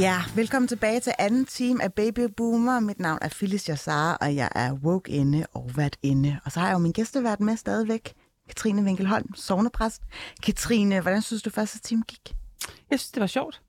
[0.00, 2.80] Ja, velkommen tilbage til anden team af Baby Boomer.
[2.80, 6.40] Mit navn er Phyllis Jassar, og jeg er woke inde og vært inde.
[6.44, 8.14] Og så har jeg jo min gæstevært med stadigvæk,
[8.48, 10.02] Katrine Winkelholm, sovnepræst.
[10.42, 12.34] Katrine, hvordan synes du første team gik?
[12.90, 13.62] Jeg synes, det var sjovt.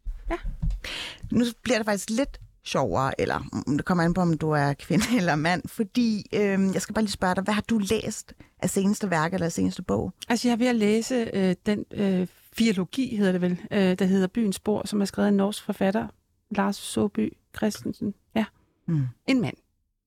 [1.31, 3.35] Nu bliver det faktisk lidt sjovere, eller
[3.67, 6.93] om det kommer an på, om du er kvinde eller mand, fordi øh, jeg skal
[6.93, 10.13] bare lige spørge dig, hvad har du læst af seneste værk eller af seneste bog?
[10.29, 14.05] Altså, jeg er ved at læse øh, den øh, filologi, hedder det vel, øh, der
[14.05, 16.07] hedder Byens Spor, som er skrevet af en norsk forfatter,
[16.51, 18.13] Lars Soby Christensen.
[18.35, 18.45] Ja,
[18.89, 19.07] Mm.
[19.27, 19.55] en mand.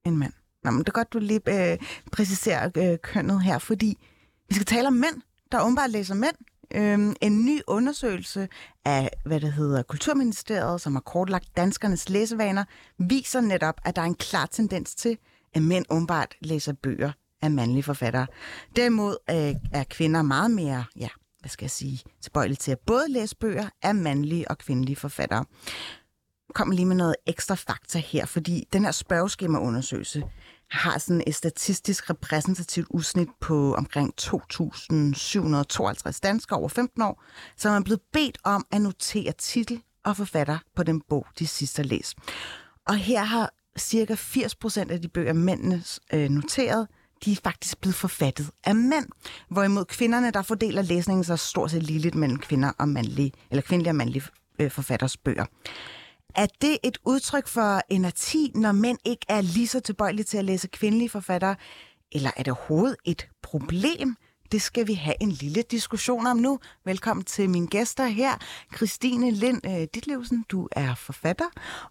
[0.04, 0.32] En mand.
[0.64, 1.78] Nå, men det er godt, du lige øh,
[2.12, 3.98] præciserer øh, kønnet her, fordi
[4.48, 6.36] vi skal tale om mænd, der åbenbart læser mænd.
[6.74, 8.48] Øhm, en ny undersøgelse
[8.84, 12.64] af, hvad det hedder, Kulturministeriet, som har kortlagt danskernes læsevaner,
[12.98, 15.18] viser netop, at der er en klar tendens til,
[15.54, 18.26] at mænd åbenbart læser bøger af mandlige forfattere.
[18.76, 21.08] Derimod øh, er kvinder meget mere, ja,
[21.40, 25.44] hvad skal jeg sige, tilbøjelig til at både læse bøger af mandlige og kvindelige forfattere
[26.54, 30.22] kommer lige med noget ekstra fakta her, fordi den her spørgeskemaundersøgelse
[30.70, 37.22] har sådan et statistisk repræsentativt udsnit på omkring 2.752 danskere over 15 år,
[37.56, 41.76] som er blevet bedt om at notere titel og forfatter på den bog, de sidst
[41.76, 42.16] har læst.
[42.88, 45.82] Og her har cirka 80 procent af de bøger, mændene
[46.12, 46.88] øh, noteret,
[47.24, 49.06] de er faktisk blevet forfattet af mænd.
[49.48, 53.90] Hvorimod kvinderne, der fordeler læsningen sig stort set ligeligt mellem kvinder og mandlige, eller kvindelige
[53.90, 54.24] og mandlige
[54.58, 55.44] øh, forfatters bøger.
[56.34, 60.44] Er det et udtryk for energi, når mænd ikke er lige så tilbøjelige til at
[60.44, 61.56] læse kvindelige forfattere?
[62.12, 64.16] Eller er det overhovedet et problem?
[64.52, 66.58] Det skal vi have en lille diskussion om nu.
[66.84, 68.32] Velkommen til mine gæster her.
[68.76, 71.44] Christine Lind øh, Ditlevsen, du er forfatter,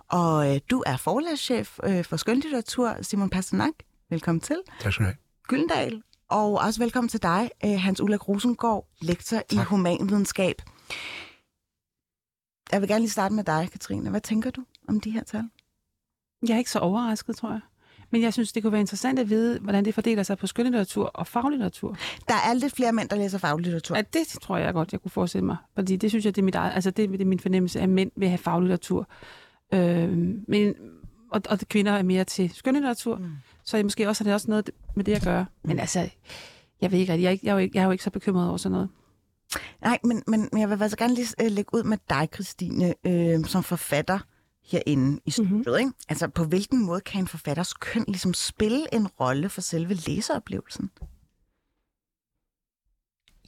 [0.10, 2.96] og øh, du er forlagschef øh, for skønlitteratur.
[3.02, 3.74] Simon Pasternak,
[4.10, 4.62] velkommen til.
[4.80, 5.18] Tak skal du have.
[5.48, 9.54] Gyldendal, og også velkommen til dig, øh, Hans Ulla Rosengård, lektor tak.
[9.54, 10.62] i humanvidenskab.
[12.72, 14.10] Jeg vil gerne lige starte med dig, Katrine.
[14.10, 15.44] Hvad tænker du om de her tal?
[16.48, 17.60] Jeg er ikke så overrasket, tror jeg.
[18.12, 21.06] Men jeg synes, det kunne være interessant at vide, hvordan det fordeler sig på skønlitteratur
[21.06, 21.98] og faglitteratur.
[22.28, 23.96] Der er lidt flere mænd, der læser faglitteratur.
[23.96, 25.58] Ja, det tror jeg godt, jeg kunne forestille mig.
[25.76, 27.90] Fordi det synes jeg, det er, mit eget, altså det, det er min fornemmelse, at
[27.90, 29.08] mænd vil have faglitteratur.
[29.74, 30.10] Øh,
[30.48, 30.76] men,
[31.32, 33.18] og, og kvinder er mere til skønlitteratur.
[33.18, 33.32] Mm.
[33.64, 35.46] Så jeg måske også har det også noget med det at gøre.
[35.64, 36.10] Men altså,
[36.82, 38.04] jeg ved ikke rigtig, jeg, er ikke- jeg, er jo ikke, jeg er jo ikke
[38.04, 38.90] så bekymret over sådan noget.
[39.82, 42.94] Nej, men, men, men jeg vil altså gerne lige øh, lægge ud med dig, Christine,
[43.04, 44.20] øh, som forfatter
[44.66, 45.52] herinde i studiet.
[45.54, 45.80] Mm-hmm.
[45.80, 45.92] Ikke?
[46.10, 50.90] Altså, på hvilken måde kan en forfatters køn ligesom spille en rolle for selve læseoplevelsen?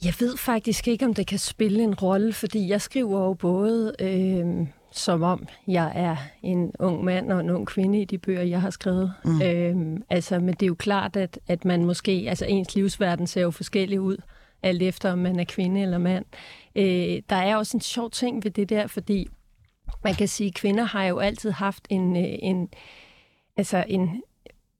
[0.04, 3.94] Jeg ved faktisk ikke, om det kan spille en rolle, fordi jeg skriver jo både
[4.00, 8.42] øh, som om jeg er en ung mand og en ung kvinde i de bøger,
[8.42, 9.12] jeg har skrevet.
[9.24, 9.42] Mm.
[9.42, 13.42] Øh, altså, men det er jo klart, at, at man måske, altså ens livsverden ser
[13.42, 14.16] jo forskellig ud,
[14.62, 16.24] alt efter om man er kvinde eller mand.
[16.76, 19.28] Øh, der er også en sjov ting ved det der, fordi
[20.04, 22.68] man kan sige, at kvinder har jo altid haft en, øh, en
[23.56, 24.22] altså en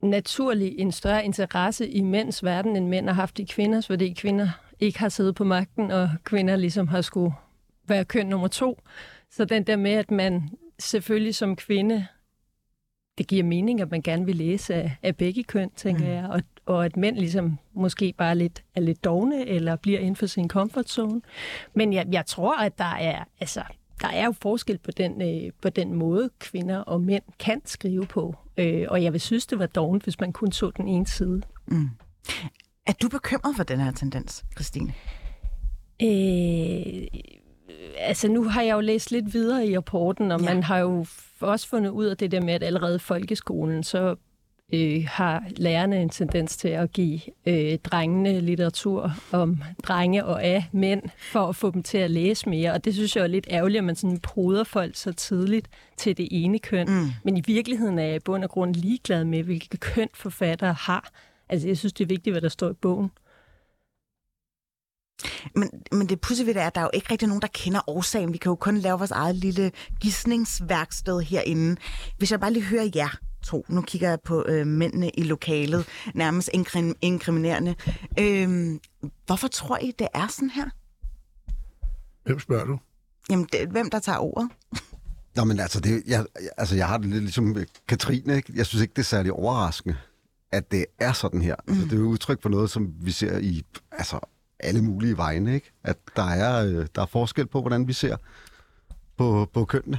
[0.02, 4.48] naturlig en større interesse i mænds verden, end mænd har haft i kvinders, fordi kvinder
[4.80, 7.34] ikke har siddet på magten, og kvinder ligesom har skulle
[7.88, 8.78] være køn nummer to.
[9.32, 12.06] Så den der med, at man selvfølgelig som kvinde,
[13.18, 16.10] det giver mening, at man gerne vil læse af, af begge køn, tænker mm.
[16.10, 20.16] jeg, og, og at mænd ligesom måske bare lidt, er lidt dogne, eller bliver inden
[20.16, 21.20] for sin comfort zone.
[21.74, 23.62] Men jeg, jeg tror, at der er, altså,
[24.00, 28.06] der er jo forskel på den, øh, på den måde, kvinder og mænd kan skrive
[28.06, 28.34] på.
[28.56, 31.42] Øh, og jeg vil synes, det var dovent, hvis man kun så den ene side.
[31.66, 31.90] Mm.
[32.86, 34.94] Er du bekymret for den her tendens, Christine?
[36.02, 37.06] Øh,
[37.98, 40.54] altså nu har jeg jo læst lidt videre i rapporten, og Ja.
[40.54, 41.06] man har jo
[41.40, 44.14] også fundet ud af det der med, at allerede i folkeskolen, så
[44.74, 50.64] øh, har lærerne en tendens til at give øh, drengene litteratur om drenge og af
[50.72, 51.02] mænd,
[51.32, 52.72] for at få dem til at læse mere.
[52.72, 56.16] Og det synes jeg er lidt ærgerligt, at man sådan poder folk så tidligt til
[56.16, 56.86] det ene køn.
[56.90, 57.06] Mm.
[57.24, 61.10] Men i virkeligheden er jeg i bund og grund ligeglad med, hvilke køn forfattere har.
[61.48, 63.10] Altså jeg synes, det er vigtigt, hvad der står i bogen.
[65.56, 67.48] Men, men det pudsige ved det er, at der er jo ikke rigtig nogen, der
[67.48, 68.32] kender årsagen.
[68.32, 71.76] Vi kan jo kun lave vores eget lille gissningsværksted herinde.
[72.18, 75.86] Hvis jeg bare lige hører jer to, nu kigger jeg på øh, mændene i lokalet,
[76.14, 77.74] nærmest inkrim- inkriminerende.
[78.18, 78.78] Øh,
[79.26, 80.68] hvorfor tror I, det er sådan her?
[82.24, 82.78] Hvem spørger du?
[83.30, 84.50] Jamen, det, hvem der tager ordet?
[85.36, 86.26] Nå, men altså, det, jeg,
[86.56, 87.56] altså, jeg har det lidt ligesom
[87.88, 88.52] Katrine, ikke?
[88.56, 89.96] Jeg synes ikke, det er særlig overraskende,
[90.52, 91.56] at det er sådan her.
[91.66, 91.72] Mm.
[91.72, 94.18] Altså, det er jo udtryk for noget, som vi ser i altså,
[94.62, 95.72] alle mulige vegne, ikke?
[95.84, 98.16] At der er, øh, der er forskel på, hvordan vi ser
[99.16, 99.98] på, på kønnene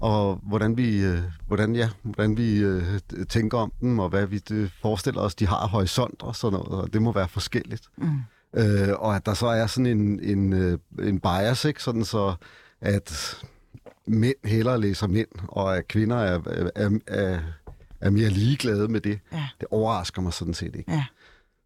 [0.00, 2.84] og hvordan vi, øh, hvordan, ja, hvordan vi øh,
[3.28, 6.82] tænker om dem, og hvad vi øh, forestiller os, de har horisont og sådan noget,
[6.82, 7.82] og det må være forskelligt.
[7.96, 8.18] Mm.
[8.54, 11.82] Øh, og at der så er sådan en, en, øh, en bias, ikke?
[11.82, 12.34] Sådan så,
[12.80, 13.36] at
[14.06, 16.40] mænd hellere læser mænd, og at kvinder er,
[16.76, 17.40] er, er,
[18.00, 19.20] er mere ligeglade med det.
[19.32, 19.48] Ja.
[19.60, 20.92] Det overrasker mig sådan set ikke.
[20.92, 21.04] Ja.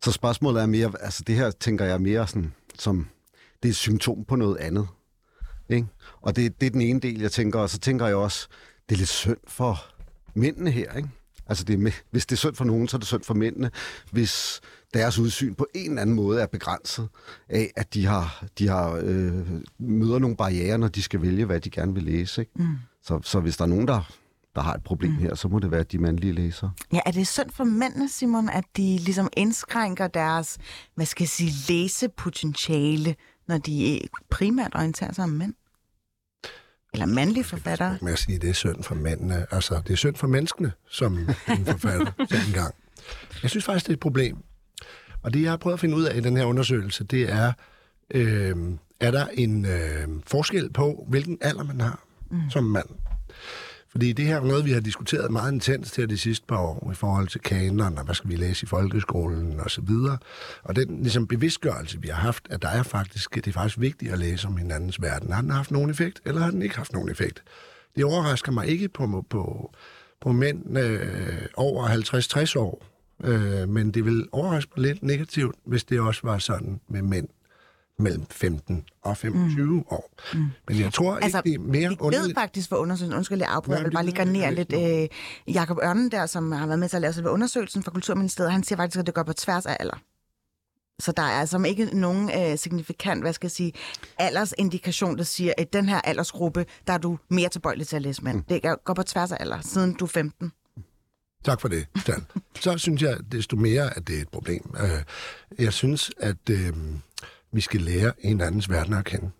[0.04, 3.06] Så spørgsmålet er mere, altså det her tænker jeg mere sådan, som,
[3.62, 4.88] det er et symptom på noget andet.
[5.68, 5.86] Ikke?
[6.20, 8.48] Og det, det er den ene del, jeg tænker, og så tænker jeg også,
[8.88, 9.84] det er lidt synd for
[10.34, 11.08] mændene her, ikke?
[11.46, 13.70] Altså, det er hvis det er synd for nogen, så er det synd for mændene.
[14.10, 14.60] Hvis
[14.94, 17.08] deres udsyn på en eller anden måde er begrænset
[17.48, 19.46] af, at de har, de har øh,
[19.78, 22.40] møder nogle barriere, når de skal vælge, hvad de gerne vil læse.
[22.40, 22.52] Ikke?
[22.54, 22.76] Mm.
[23.02, 24.12] Så, så hvis der er nogen, der,
[24.54, 25.18] der har et problem mm.
[25.18, 26.70] her, så må det være de mandlige læsere.
[26.92, 30.58] Ja, er det synd for mændene, Simon, at de ligesom indskrænker deres,
[30.94, 33.16] hvad skal jeg sige, læsepotentiale,
[33.48, 35.54] når de primært orienterer sig om mænd?
[36.92, 37.98] Eller mandlige forfattere?
[38.02, 39.46] Jeg sige, det er synd for mændene.
[39.50, 41.18] Altså, det er synd for menneskene, som
[41.48, 42.74] en forfatter sagde engang.
[43.42, 44.36] Jeg synes faktisk, det er et problem.
[45.22, 47.52] Og det, jeg har prøvet at finde ud af i den her undersøgelse, det er,
[48.10, 48.56] øh,
[49.00, 52.50] er der en øh, forskel på, hvilken alder man har mm.
[52.50, 52.88] som mand.
[53.94, 56.90] Fordi det her er noget, vi har diskuteret meget intenst her de sidste par år
[56.92, 60.18] i forhold til kanon, og hvad skal vi læse i folkeskolen og så videre.
[60.62, 64.12] Og den ligesom, bevidstgørelse, vi har haft, at der er faktisk, det er faktisk vigtigt
[64.12, 65.32] at læse om hinandens verden.
[65.32, 67.42] Har den haft nogen effekt, eller har den ikke haft nogen effekt?
[67.96, 69.74] Det overrasker mig ikke på, på,
[70.20, 72.86] på mænd øh, over 50-60 år,
[73.24, 77.28] øh, men det vil overraske mig lidt negativt, hvis det også var sådan med mænd
[77.98, 79.84] mellem 15 og 25 mm.
[79.90, 80.10] år.
[80.34, 80.50] Mm.
[80.68, 82.28] Men jeg tror altså, ikke, det er mere underligt.
[82.28, 84.72] ved faktisk for undersøgelsen, undskyld, jeg afbryder, jeg vil bare lige garnere lidt.
[84.72, 88.52] Øh, Jakob Ørnen der, som har været med til at lave selve undersøgelsen fra Kulturministeriet,
[88.52, 89.96] han siger faktisk, at det går på tværs af alder.
[91.00, 93.72] Så der er altså ikke nogen øh, signifikant, hvad skal jeg sige,
[94.18, 98.24] aldersindikation, der siger, at den her aldersgruppe, der er du mere tilbøjelig til at læse
[98.24, 98.36] mænd.
[98.36, 98.42] Mm.
[98.42, 100.52] Det går på tværs af alder, siden du er 15.
[101.44, 102.26] Tak for det, Stan.
[102.60, 104.74] Så synes jeg desto mere, at det er et problem.
[104.80, 105.02] Øh,
[105.64, 106.72] jeg synes, at øh,
[107.54, 109.30] vi skal lære hinandens verden at kende.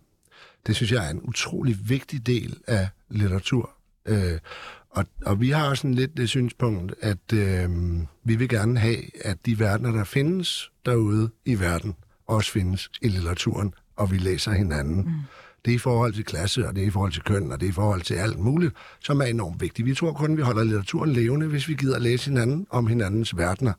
[0.67, 3.69] Det synes jeg er en utrolig vigtig del af litteratur.
[4.05, 4.39] Øh,
[4.89, 7.69] og, og vi har sådan lidt det synspunkt, at øh,
[8.23, 11.95] vi vil gerne have, at de verdener, der findes derude i verden,
[12.27, 14.95] også findes i litteraturen, og vi læser hinanden.
[14.95, 15.11] Mm.
[15.65, 17.65] Det er i forhold til klasse, og det er i forhold til køn, og det
[17.65, 19.85] er i forhold til alt muligt, som er enormt vigtigt.
[19.85, 23.37] Vi tror kun, at vi holder litteraturen levende, hvis vi gider læse hinanden om hinandens
[23.37, 23.73] verdener.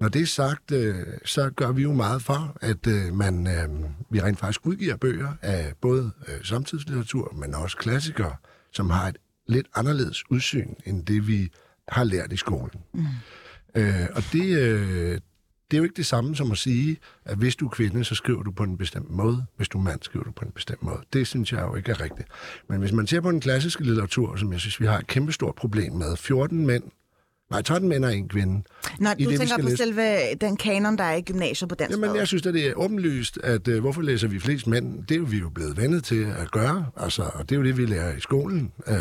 [0.00, 3.90] Når det er sagt, øh, så gør vi jo meget for, at øh, man, øh,
[4.10, 6.10] vi rent faktisk udgiver bøger af både
[6.42, 8.34] samtidslitteratur, men også klassikere,
[8.72, 11.52] som har et lidt anderledes udsyn, end det vi
[11.88, 12.80] har lært i skolen.
[12.94, 13.04] Mm.
[13.74, 15.20] Øh, og det, øh,
[15.70, 18.14] det er jo ikke det samme som at sige, at hvis du er kvinde, så
[18.14, 19.46] skriver du på en bestemt måde.
[19.56, 21.00] Hvis du er mand, skriver du på en bestemt måde.
[21.12, 22.28] Det synes jeg jo ikke er rigtigt.
[22.68, 25.54] Men hvis man ser på den klassiske litteratur, som jeg synes, vi har et kæmpestort
[25.54, 26.82] problem med, 14 mænd
[27.50, 28.62] Nej, 13 mænd og en kvinde.
[28.98, 29.76] Nå, du det, tænker på læse.
[29.76, 32.74] selve den kanon, der er i gymnasiet på dansk Jamen, jeg synes, at det er
[32.74, 35.04] åbenlyst, at uh, hvorfor læser vi flest mænd?
[35.06, 37.64] Det er jo vi jo blevet vendet til at gøre, altså, og det er jo
[37.64, 38.72] det, vi lærer i skolen.
[38.86, 38.94] Uh,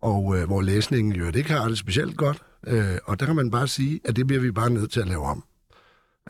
[0.00, 2.42] og uh, hvor læsningen jo ikke har det specielt godt.
[2.66, 5.08] Uh, og der kan man bare sige, at det bliver vi bare nødt til at
[5.08, 5.44] lave om.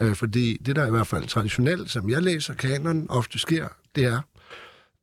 [0.01, 4.05] Uh, fordi det, der i hvert fald traditionelt, som jeg læser kanon, ofte sker, det
[4.05, 4.21] er,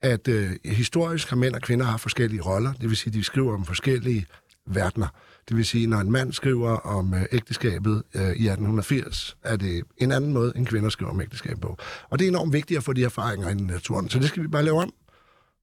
[0.02, 2.74] at uh, historisk har mænd og kvinder har forskellige roller.
[2.74, 4.26] Det vil sige, at de skriver om forskellige
[4.66, 5.08] verdener.
[5.50, 9.84] Det vil sige, når en mand skriver om øh, ægteskabet øh, i 1880, er det
[9.98, 11.78] en anden måde, end kvinder skriver om ægteskab på.
[12.10, 14.48] Og det er enormt vigtigt at få de erfaringer i naturen, så det skal vi
[14.48, 14.94] bare lave om.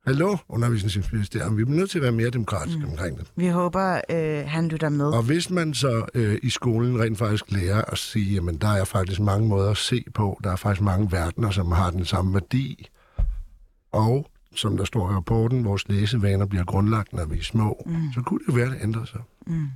[0.07, 1.57] Hallo, undervisningsministerium.
[1.57, 2.91] Vi er nødt til at være mere demokratiske mm.
[2.91, 3.27] omkring det.
[3.37, 5.07] Vi håber, øh, han lytter med.
[5.07, 8.85] Og hvis man så øh, i skolen rent faktisk lærer at sige, jamen der er
[8.85, 12.35] faktisk mange måder at se på, der er faktisk mange verdener, som har den samme
[12.35, 12.89] værdi,
[13.93, 18.13] og som der står i rapporten, vores læsevaner bliver grundlagt, når vi er små, mm.
[18.15, 19.21] så kunne det jo være, at det ændrer sig.
[19.49, 19.69] Mm.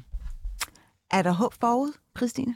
[1.10, 2.54] Er der håb forud, Christine?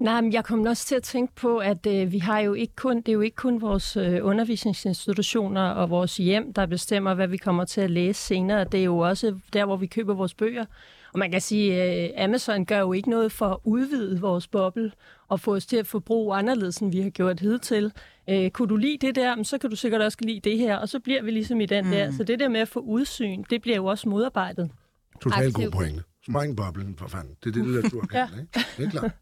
[0.00, 2.76] Nej, men jeg kommer også til at tænke på, at øh, vi har jo ikke
[2.76, 7.28] kun, det er jo ikke kun vores øh, undervisningsinstitutioner og vores hjem, der bestemmer, hvad
[7.28, 8.64] vi kommer til at læse senere.
[8.64, 10.64] Det er jo også der, hvor vi køber vores bøger.
[11.12, 14.48] Og man kan sige, at øh, Amazon gør jo ikke noget for at udvide vores
[14.48, 14.92] boble
[15.28, 17.92] og få os til at forbruge anderledes, end vi har gjort hidtil.
[18.30, 20.88] Øh, kunne du lide det der, så kan du sikkert også lide det her, og
[20.88, 21.90] så bliver vi ligesom i den mm.
[21.90, 22.12] der.
[22.12, 24.70] Så det der med at få udsyn, det bliver jo også modarbejdet.
[25.22, 26.02] Totalt god pointe.
[26.30, 27.34] Spræng boblen, for fanden.
[27.44, 28.40] Det er det, der tur kan, ja.
[28.40, 28.68] ikke?
[28.76, 29.12] Det er klart.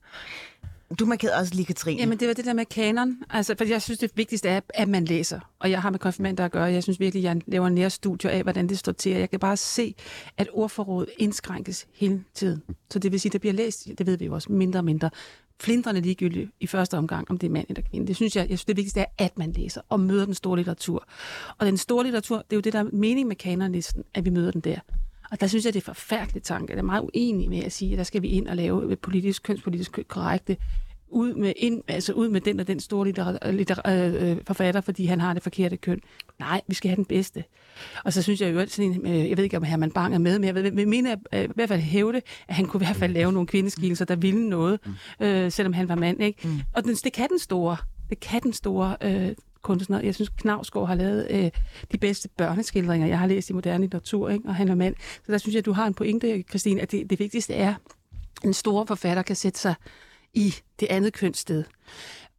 [0.98, 2.00] Du markerede også lige Katrine.
[2.00, 3.16] Jamen, det var det der med kanon.
[3.30, 5.40] Altså, for jeg synes, det vigtigste er, at man læser.
[5.58, 6.64] Og jeg har med konfirmander at gøre.
[6.64, 9.12] Jeg synes virkelig, jeg laver nære studier af, hvordan det står til.
[9.12, 9.94] Jeg kan bare se,
[10.36, 12.62] at ordforrådet indskrænkes hele tiden.
[12.90, 14.84] Så det vil sige, at der bliver læst, det ved vi jo også, mindre og
[14.84, 15.10] mindre.
[15.60, 18.06] Flindrende ligegyldigt i første omgang, om det er mand eller kvinde.
[18.06, 20.56] Det synes jeg, jeg synes, det vigtigste er, at man læser og møder den store
[20.56, 21.08] litteratur.
[21.58, 24.30] Og den store litteratur, det er jo det, der er mening med kanonlisten, at vi
[24.30, 24.78] møder den der.
[25.30, 26.72] Og der synes jeg, det er forfærdeligt tanke.
[26.72, 29.42] Jeg er meget uenig med at sige, at der skal vi ind og lave politisk,
[29.42, 30.56] kønspolitisk korrekte
[31.10, 35.04] ud med, ind, altså ud med den og den store litter, litter, øh, forfatter, fordi
[35.04, 36.00] han har det forkerte køn.
[36.38, 37.44] Nej, vi skal have den bedste.
[38.04, 40.18] Og så synes jeg jo, sådan en, øh, jeg ved ikke, om Herman Bang er
[40.18, 42.82] med, men jeg vil, vil mene, at, øh, i hvert fald hævde, at han kunne
[42.82, 44.80] i hvert fald lave nogle kvindeskilser, der ville noget,
[45.20, 46.22] øh, selvom han var mand.
[46.22, 46.48] Ikke?
[46.48, 46.60] Mm.
[46.72, 47.76] Og den, det kan den store,
[48.10, 49.28] det kan den store øh,
[49.62, 50.00] kunstner.
[50.00, 51.50] Jeg synes, Knavsgaard har lavet øh,
[51.92, 54.48] de bedste børneskildringer, jeg har læst i moderne litteratur, ikke?
[54.48, 54.94] og han er mand.
[55.26, 57.74] Så der synes jeg, at du har en pointe, Christine, at det, det vigtigste er,
[58.42, 59.74] at en stor forfatter kan sætte sig
[60.34, 61.64] i det andet kønssted.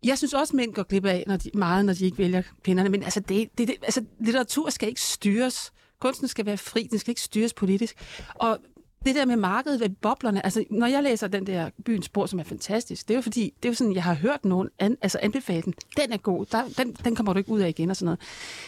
[0.04, 2.42] Jeg synes også, at mænd går glip af når de, meget, når de ikke vælger
[2.64, 5.72] kvinderne, men altså, det, det, det, altså, litteratur skal ikke styres.
[6.00, 7.96] Kunsten skal være fri, den skal ikke styres politisk.
[8.36, 8.60] Og
[9.06, 12.40] det der med markedet ved boblerne, altså når jeg læser den der byens spor, som
[12.40, 14.98] er fantastisk, det er jo fordi, det er jo sådan, jeg har hørt nogen an,
[15.02, 15.74] altså anbefale den.
[15.98, 18.20] Den er god, der, den, den kommer du ikke ud af igen og sådan noget.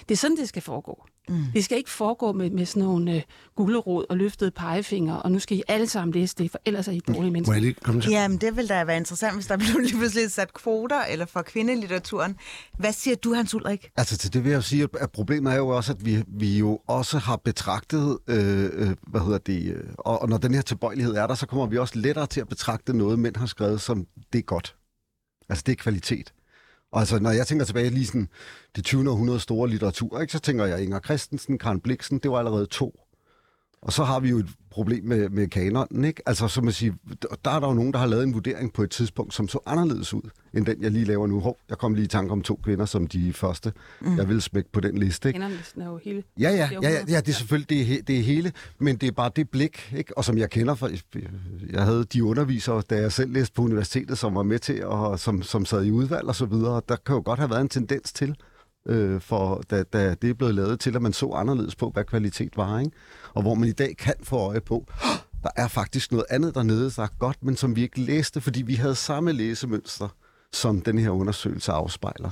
[0.09, 1.05] Det er sådan, det skal foregå.
[1.29, 1.43] Mm.
[1.53, 3.21] Det skal ikke foregå med, med sådan nogle uh,
[3.55, 6.91] gulerod og løftede pegefinger, og nu skal I alle sammen læse det, for ellers er
[6.91, 7.51] I dårlige mennesker.
[7.51, 8.11] Må jeg lige komme til?
[8.11, 11.41] Jamen, det vil da være interessant, hvis der blev lige pludselig sat kvoter eller for
[11.41, 12.37] kvindelitteraturen.
[12.77, 13.89] Hvad siger du, Hans Ulrik?
[13.97, 16.79] Altså til det vil jeg sige, at problemet er jo også, at vi, vi jo
[16.87, 21.15] også har betragtet, øh, øh, hvad hedder det, øh, og, og når den her tilbøjelighed
[21.15, 24.05] er der, så kommer vi også lettere til at betragte noget, mænd har skrevet, som
[24.33, 24.75] det er godt.
[25.49, 26.33] Altså det er kvalitet.
[26.93, 28.27] Altså, når jeg tænker tilbage lige sådan
[28.75, 29.09] det 20.
[29.09, 33.00] århundrede store litteratur, ikke, så tænker jeg Inger Christensen, Karen Bliksen, det var allerede to.
[33.81, 36.21] Og så har vi jo et problem med, med kanonen, ikke?
[36.25, 36.93] Altså, som man siger,
[37.45, 39.59] der er der jo nogen, der har lavet en vurdering på et tidspunkt, som så
[39.65, 40.21] anderledes ud,
[40.53, 41.39] end den, jeg lige laver nu.
[41.39, 44.17] Hov, jeg kom lige i tanke om to kvinder, som de første, mm.
[44.17, 45.39] jeg vil smække på den liste, ikke?
[45.39, 46.23] Kanonlisten er jo hele...
[46.39, 49.07] Ja, ja, ja, ja, ja, det er selvfølgelig det, er, det er hele, men det
[49.07, 50.17] er bare det blik, ikke?
[50.17, 50.89] og som jeg kender fra,
[51.69, 55.19] jeg havde de undervisere, da jeg selv læste på universitetet, som var med til, og
[55.19, 57.69] som, som sad i udvalg og så videre, der kan jo godt have været en
[57.69, 58.35] tendens til,
[58.85, 62.03] øh, for da, da det er blevet lavet til, at man så anderledes på, hvad
[62.03, 62.91] kvalitet var, ikke?
[63.33, 64.85] og hvor man i dag kan få øje på,
[65.43, 68.61] der er faktisk noget andet dernede, der er godt, men som vi ikke læste, fordi
[68.61, 70.07] vi havde samme læsemønster,
[70.53, 72.31] som den her undersøgelse afspejler.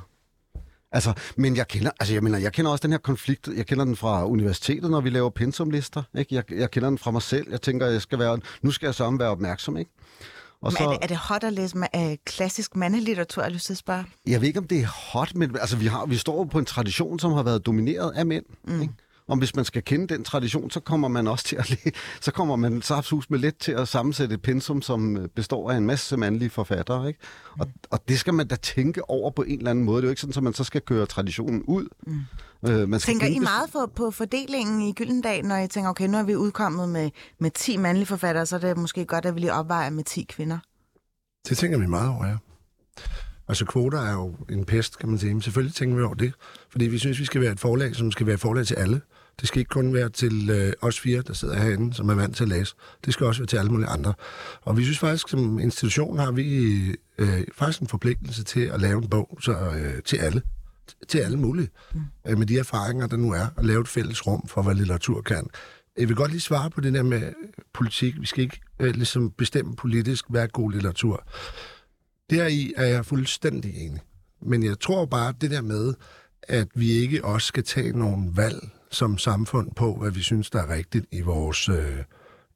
[0.91, 3.85] Altså, men jeg kender, altså jeg mener, jeg kender også den her konflikt, jeg kender
[3.85, 6.35] den fra universitetet, når vi laver pensumlister, ikke?
[6.35, 8.95] Jeg, jeg kender den fra mig selv, jeg tænker, jeg skal være, nu skal jeg
[8.95, 9.91] så være opmærksom, ikke?
[10.61, 13.65] Og så, er, det, er det hot at læse med, uh, klassisk mandelitteratur, jeg lyst
[13.65, 14.05] til at spørge?
[14.27, 16.65] Jeg ved ikke, om det er hot, men altså, vi, har, vi står på en
[16.65, 18.81] tradition, som har været domineret af mænd, mm.
[18.81, 18.93] ikke?
[19.29, 22.31] Og hvis man skal kende den tradition, så kommer man også til at læ- så
[22.31, 25.86] kommer man saftsus med let til at sammensætte et pensum, som øh, består af en
[25.86, 27.07] masse mandlige forfattere.
[27.07, 27.19] Ikke?
[27.59, 27.74] Og, mm.
[27.89, 29.98] og det skal man da tænke over på en eller anden måde.
[29.98, 31.88] Det er jo ikke sådan, at man så skal køre traditionen ud.
[32.07, 32.69] Mm.
[32.69, 36.07] Øh, man skal tænker I meget for, på fordelingen i Gyldendal, når I tænker, okay,
[36.07, 37.09] nu er vi udkommet med,
[37.39, 40.25] med 10 mandlige forfattere, så er det måske godt, at vi lige opvejer med 10
[40.29, 40.57] kvinder?
[41.50, 42.38] Det tænker vi meget over, ja.
[43.48, 45.33] Altså kvoter er jo en pest, kan man sige.
[45.33, 46.33] Men selvfølgelig tænker vi over det,
[46.69, 49.01] fordi vi synes, vi skal være et forlag, som skal være et forlag til alle.
[49.39, 52.36] Det skal ikke kun være til øh, os fire, der sidder herinde, som er vant
[52.36, 52.75] til at læse.
[53.05, 54.13] Det skal også være til alle mulige andre.
[54.62, 56.72] Og vi synes faktisk, som institution har vi
[57.17, 60.41] øh, faktisk en forpligtelse til at lave en bog så, øh, til alle.
[61.08, 61.69] Til alle mulige.
[61.93, 62.01] Mm.
[62.27, 65.22] Øh, med de erfaringer, der nu er, at lave et fælles rum for, hvad litteratur
[65.22, 65.48] kan.
[65.98, 67.34] Jeg vil godt lige svare på det der med
[67.74, 68.22] politik.
[68.22, 71.24] Vi skal ikke øh, ligesom bestemme politisk, hvad er god litteratur.
[72.29, 74.01] Deri er jeg fuldstændig enig.
[74.41, 75.93] Men jeg tror bare, det der med,
[76.43, 80.60] at vi ikke også skal tage nogle valg som samfund på, hvad vi synes, der
[80.60, 82.03] er rigtigt i vores, øh,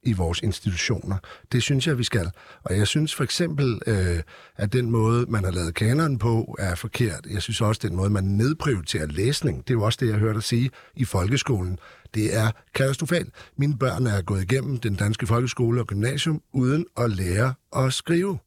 [0.02, 1.16] i vores institutioner.
[1.52, 2.30] Det synes jeg, vi skal.
[2.64, 4.22] Og jeg synes for eksempel, øh,
[4.56, 7.26] at den måde, man har lavet kanonen på, er forkert.
[7.30, 10.18] Jeg synes også, at den måde, man nedprioriterer læsning, det er jo også det, jeg
[10.18, 11.78] hørte dig sige i folkeskolen,
[12.14, 13.34] det er katastrofalt.
[13.56, 18.38] Mine børn er gået igennem den danske folkeskole og gymnasium uden at lære at skrive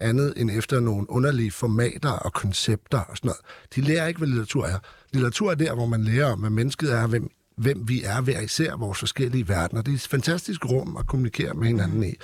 [0.00, 3.40] andet end efter nogle underlige formater og koncepter og sådan noget.
[3.74, 4.78] De lærer ikke, hvad litteratur er.
[5.12, 8.40] Litteratur er der, hvor man lærer om, hvad mennesket er, hvem, hvem vi er hver
[8.40, 9.82] især vores forskellige verdener.
[9.82, 12.14] Det er et fantastisk rum at kommunikere med hinanden i.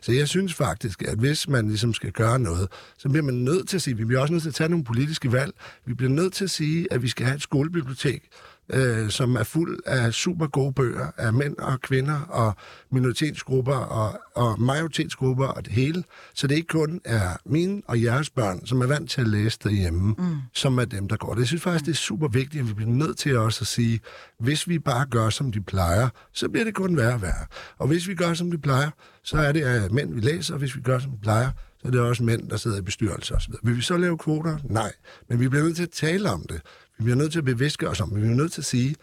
[0.00, 3.68] Så jeg synes faktisk, at hvis man ligesom skal gøre noget, så bliver man nødt
[3.68, 5.52] til at sige, vi bliver også nødt til at tage nogle politiske valg.
[5.86, 8.28] Vi bliver nødt til at sige, at vi skal have et skolebibliotek,
[8.72, 12.54] øh, som er fuld af super gode bøger af mænd og kvinder og
[12.92, 16.04] minoritetsgrupper og, og majoritetsgrupper og det hele.
[16.34, 19.58] Så det ikke kun er mine og jeres børn, som er vant til at læse
[19.64, 20.36] derhjemme, mm.
[20.54, 21.40] som er dem, der går det.
[21.40, 24.00] Jeg synes faktisk, det er super vigtigt, at vi bliver nødt til også at sige,
[24.40, 27.46] hvis vi bare gør, som de plejer, så bliver det kun værre og værre.
[27.78, 28.90] Og hvis vi gør, som de plejer,
[29.24, 31.88] så er det at mænd, vi læser, og hvis vi gør, som de plejer, så
[31.88, 33.52] så det er også mænd, der sidder i bestyrelser osv.
[33.62, 34.58] Vil vi så lave kvoter?
[34.64, 34.92] Nej.
[35.28, 36.60] Men vi bliver nødt til at tale om det.
[36.98, 38.16] Vi bliver nødt til at bevidske os om det.
[38.16, 38.94] Vi bliver nødt til at sige,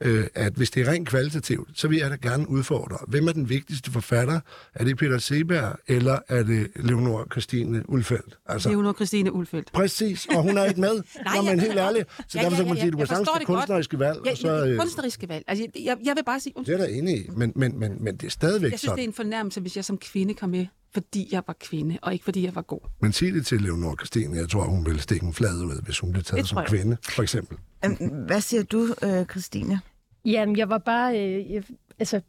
[0.00, 2.98] øh, at hvis det er rent kvalitativt, så vil jeg da gerne udfordre.
[3.08, 4.40] Hvem er den vigtigste forfatter?
[4.74, 8.38] Er det Peter Seberg, eller er det Leonor Christine Ulfeldt?
[8.46, 9.72] Altså, Leonor Christine Ulfeldt.
[9.72, 11.02] Præcis, og hun er ikke med.
[11.24, 12.08] Nej, men helt ærligt.
[12.28, 13.98] Så Ja, derfor ja, så kan man ja, sige, du jeg kan sagtens det kunstneriske
[13.98, 14.66] valg, Ja, og så...
[14.66, 15.44] øh, kunstneriske valg.
[15.48, 16.74] Altså, jeg, jeg vil bare sige, Det undskyld.
[16.74, 19.04] er der inde i, men, men, men, men det er stadigvæk Jeg synes, det sådan.
[19.04, 22.24] er en fornærmelse, hvis jeg som kvinde kom med, fordi jeg var kvinde, og ikke
[22.24, 22.80] fordi jeg var god.
[23.00, 24.36] Men sig det til Leonor Christine.
[24.36, 26.66] Jeg tror, hun ville stikke en flad ud, hvis hun blev taget Det som jeg.
[26.66, 27.58] kvinde, for eksempel.
[27.84, 29.80] Øhm, Hvad siger du, øh, Christine?
[30.24, 31.20] Jamen, jeg var bare...
[31.20, 31.62] Øh, jeg,
[31.98, 32.20] altså,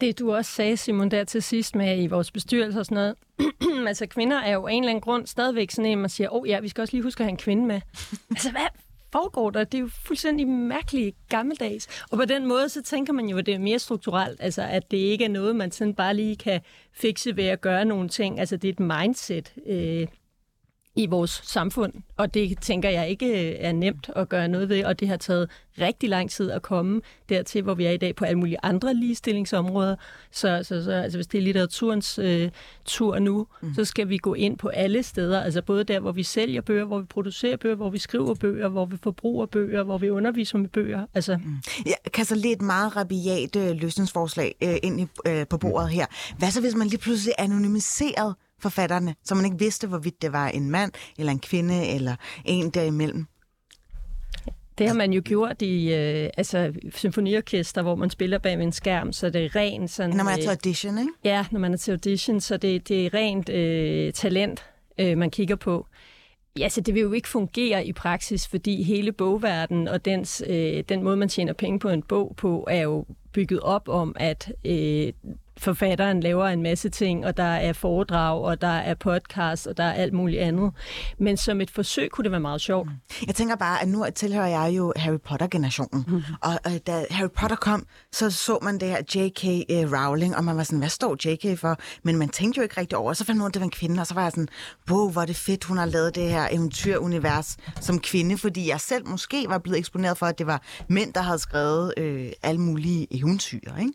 [0.00, 3.14] det du også sagde, Simon, der til sidst med i vores bestyrelse og sådan noget.
[3.88, 6.40] altså, kvinder er jo af en eller anden grund stadigvæk sådan en, man siger, åh
[6.40, 7.80] oh, ja, vi skal også lige huske at have en kvinde med.
[8.30, 8.66] altså, hvad
[9.12, 9.64] foregår der?
[9.64, 12.04] Det er jo fuldstændig mærkeligt gammeldags.
[12.10, 14.40] Og på den måde, så tænker man jo, at det er mere strukturelt.
[14.40, 16.60] Altså, at det ikke er noget, man sådan bare lige kan
[16.92, 18.40] fikse ved at gøre nogle ting.
[18.40, 19.54] Altså, det er et mindset.
[19.66, 20.06] Øh,
[21.02, 24.84] i vores samfund, og det tænker jeg ikke øh, er nemt at gøre noget ved,
[24.84, 28.16] og det har taget rigtig lang tid at komme dertil, hvor vi er i dag
[28.16, 29.96] på alle mulige andre ligestillingsområder.
[30.30, 32.50] Så, så, så altså, hvis det er litteraturens øh,
[32.84, 33.74] tur nu, mm.
[33.74, 36.84] så skal vi gå ind på alle steder, altså både der, hvor vi sælger bøger,
[36.84, 40.58] hvor vi producerer bøger, hvor vi skriver bøger, hvor vi forbruger bøger, hvor vi underviser
[40.58, 41.06] med bøger.
[41.14, 41.56] Altså, mm.
[41.86, 45.90] Jeg kan så lige et meget rabiat øh, løsningsforslag øh, ind i, øh, på bordet
[45.90, 46.06] her.
[46.38, 50.48] Hvad så, hvis man lige pludselig anonymiserede forfatterne, så man ikke vidste, hvorvidt det var
[50.48, 53.26] en mand, eller en kvinde, eller en derimellem?
[54.78, 59.12] Det har man jo gjort i øh, altså, symfoniorkester, hvor man spiller bag en skærm,
[59.12, 60.16] så det er rent sådan...
[60.16, 61.12] Når man er øh, til audition, ikke?
[61.24, 64.64] Ja, når man er til audition, så det, det er rent øh, talent,
[64.98, 65.86] øh, man kigger på.
[66.58, 70.84] Ja, så det vil jo ikke fungere i praksis, fordi hele bogverdenen og dens, øh,
[70.88, 74.52] den måde, man tjener penge på en bog på, er jo bygget op om, at
[74.64, 75.12] øh,
[75.60, 79.84] forfatteren laver en masse ting, og der er foredrag, og der er podcast, og der
[79.84, 80.72] er alt muligt andet.
[81.18, 82.88] Men som et forsøg kunne det være meget sjovt.
[83.26, 86.04] Jeg tænker bare, at nu tilhører jeg jo Harry Potter-generationen.
[86.08, 86.22] Mm.
[86.40, 89.44] Og øh, da Harry Potter kom, så så man det her J.K.
[89.70, 91.58] øh, Rowling, og man var sådan, hvad står J.K.
[91.58, 91.76] for?
[92.02, 93.70] Men man tænkte jo ikke rigtig over, så fandt man ud af, det var en
[93.70, 94.48] kvinde, og så var jeg sådan,
[94.90, 98.80] wow, hvor er det fedt, hun har lavet det her eventyrunivers som kvinde, fordi jeg
[98.80, 102.60] selv måske var blevet eksponeret for, at det var mænd, der havde skrevet øh, alle
[102.60, 103.92] mulige eventyr, ikke?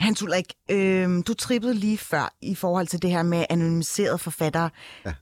[0.00, 4.70] Hans Ulrik, øh, du trippede lige før i forhold til det her med anonymiserede forfattere.
[5.04, 5.14] Ja.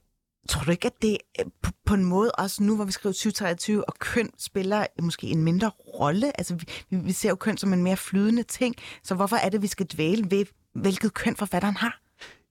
[0.49, 3.13] Tror du ikke, at det øh, på, på en måde også nu, hvor vi skriver
[3.13, 6.39] 2023, og køn spiller måske en mindre rolle?
[6.39, 9.63] Altså, vi, vi ser jo køn som en mere flydende ting, så hvorfor er det,
[9.63, 12.01] vi skal dvæle ved, hvilket køn forfatteren har?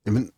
[0.05, 0.31] Jamen,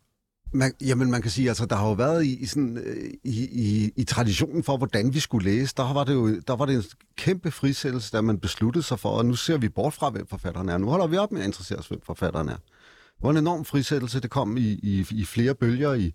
[0.52, 3.44] man, jamen, man kan sige, altså, der har jo været i, i, sådan, øh, i,
[3.44, 6.76] i, i traditionen for, hvordan vi skulle læse, der var det jo der var det
[6.76, 6.84] en
[7.16, 10.68] kæmpe frisættelse, da man besluttede sig for, og nu ser vi bort fra, hvem forfatteren
[10.68, 10.78] er.
[10.78, 12.56] Nu holder vi op med at interessere os, hvem forfatteren er.
[12.56, 14.20] Det var en enorm frisættelse.
[14.20, 16.12] Det kom i, i, i flere bølger i,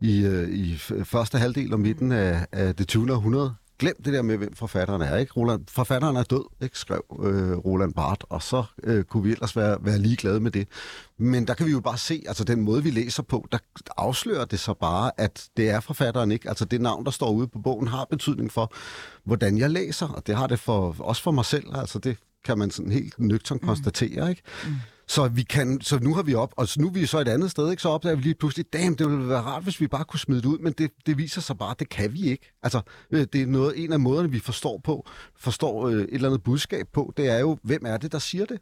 [0.00, 3.12] i, øh, i første halvdel og midten af, af det 20.
[3.12, 3.54] århundrede.
[3.80, 5.16] Glem det der med, hvem forfatteren er.
[5.16, 5.32] Ikke?
[5.32, 6.78] Roland, forfatteren er død, ikke?
[6.78, 10.68] skrev øh, Roland Barth, og så øh, kunne vi ellers være, være ligeglade med det.
[11.18, 13.58] Men der kan vi jo bare se, altså den måde, vi læser på, der
[13.96, 16.48] afslører det så bare, at det er forfatteren ikke.
[16.48, 18.72] Altså det navn, der står ude på bogen, har betydning for,
[19.24, 21.64] hvordan jeg læser, og det har det for, også for mig selv.
[21.76, 24.42] Altså det kan man sådan helt nøgtern konstatere, ikke?
[24.66, 24.74] Mm.
[25.08, 27.50] Så, vi kan, så nu har vi op, og nu er vi så et andet
[27.50, 27.82] sted, ikke?
[27.82, 30.40] så opdager vi lige pludselig, damn, det ville være rart, hvis vi bare kunne smide
[30.42, 32.52] det ud, men det, det viser sig bare, det kan vi ikke.
[32.62, 36.28] Altså, øh, det er noget, en af måderne, vi forstår på, forstår øh, et eller
[36.28, 38.58] andet budskab på, det er jo, hvem er det, der siger det?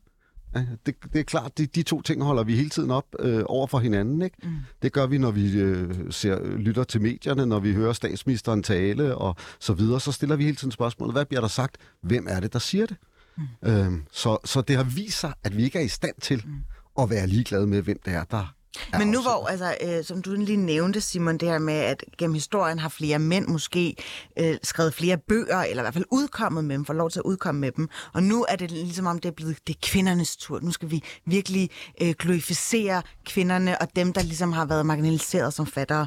[0.55, 3.43] Ja, Det, det er klart, de, de to ting holder vi hele tiden op øh,
[3.47, 4.23] over for hinanden.
[4.23, 4.37] Ikke?
[4.43, 4.57] Mm.
[4.83, 9.15] Det gør vi, når vi øh, ser, lytter til medierne, når vi hører statsministeren tale
[9.15, 10.01] og så videre.
[10.01, 11.77] Så stiller vi hele tiden spørgsmålet, hvad bliver der sagt?
[12.03, 12.97] Hvem er det, der siger det?
[13.39, 13.69] Mm.
[13.69, 17.03] Øhm, så, så det har vist sig, at vi ikke er i stand til mm.
[17.03, 18.55] at være ligeglade med, hvem det er, der
[18.93, 22.05] er Men nu hvor, altså, øh, som du lige nævnte, Simon, det her med, at
[22.19, 23.97] gennem historien har flere mænd måske
[24.39, 27.23] øh, skrevet flere bøger, eller i hvert fald udkommet med dem, får lov til at
[27.23, 27.89] udkomme med dem.
[28.13, 30.61] Og nu er det ligesom om, det er blevet det er kvindernes tur.
[30.61, 31.71] Nu skal vi virkelig
[32.03, 36.07] øh, glorificere kvinderne og dem, der ligesom har været marginaliseret som fattere.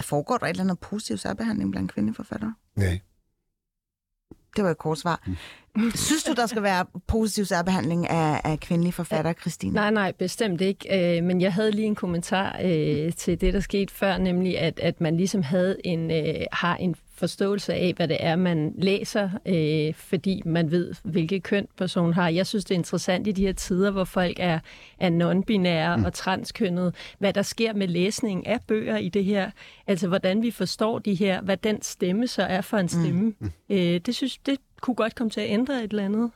[0.00, 2.54] Foregår der et eller andet positiv særbehandling blandt kvindeforfattere?
[2.76, 3.00] Nej.
[4.56, 5.20] Det var et kort svar.
[5.76, 5.90] Mm.
[5.94, 9.74] Synes du, der skal være positiv særbehandling af, af kvindelige forfattere, Christine?
[9.74, 11.18] Nej, nej, bestemt ikke.
[11.18, 14.80] Øh, men jeg havde lige en kommentar øh, til det, der skete før, nemlig at,
[14.80, 19.30] at man ligesom havde en, øh, har en forståelse af, hvad det er, man læser,
[19.46, 22.28] øh, fordi man ved, hvilket køn personen har.
[22.28, 24.58] Jeg synes, det er interessant i de her tider, hvor folk er,
[24.98, 26.04] er non-binære mm.
[26.04, 29.50] og transkønnet, hvad der sker med læsning af bøger i det her.
[29.86, 33.34] Altså, hvordan vi forstår de her, hvad den stemme så er for en stemme.
[33.38, 33.50] Mm.
[33.70, 36.30] Øh, det synes det kunne godt komme til at ændre et eller andet.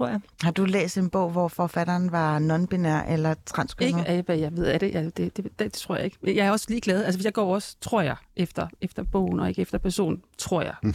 [0.00, 0.20] Tror jeg.
[0.42, 3.98] Har du læst en bog, hvor forfatteren var non-binær eller transkønnet?
[3.98, 4.94] Ikke af, hvad jeg ved af det.
[4.94, 6.16] Ja, det, det, det, det tror jeg ikke.
[6.24, 7.04] Jeg er også ligeglad.
[7.04, 10.62] Altså, hvis jeg går også, tror jeg, efter, efter bogen og ikke efter personen, tror
[10.62, 10.74] jeg.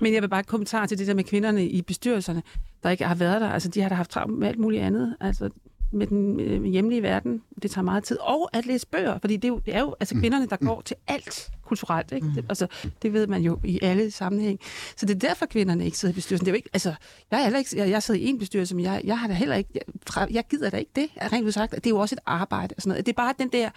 [0.00, 2.42] Men jeg vil bare kommentere til det der med kvinderne i bestyrelserne,
[2.82, 3.48] der ikke har været der.
[3.48, 5.16] Altså, de har da haft travlt med alt muligt andet.
[5.20, 5.50] Altså,
[5.92, 7.42] med den øh, hjemlige verden.
[7.62, 8.18] Det tager meget tid.
[8.20, 10.80] Og at læse bøger, fordi det er jo, det er jo altså kvinderne, der går
[10.80, 12.12] til alt kulturelt.
[12.12, 12.26] Ikke?
[12.34, 12.66] Det, altså,
[13.02, 14.60] det ved man jo i alle sammenhæng.
[14.96, 16.46] Så det er derfor, kvinderne ikke sidder i bestyrelsen.
[16.46, 16.94] Det er jo ikke, altså,
[17.30, 19.34] jeg, er heller ikke, jeg, jeg sidder i en bestyrelse, men jeg, jeg har da
[19.34, 19.70] heller ikke,
[20.16, 21.74] jeg, jeg gider da ikke det, rent udsagt.
[21.74, 23.06] Det er jo også et arbejde og sådan noget.
[23.06, 23.70] Det er bare den der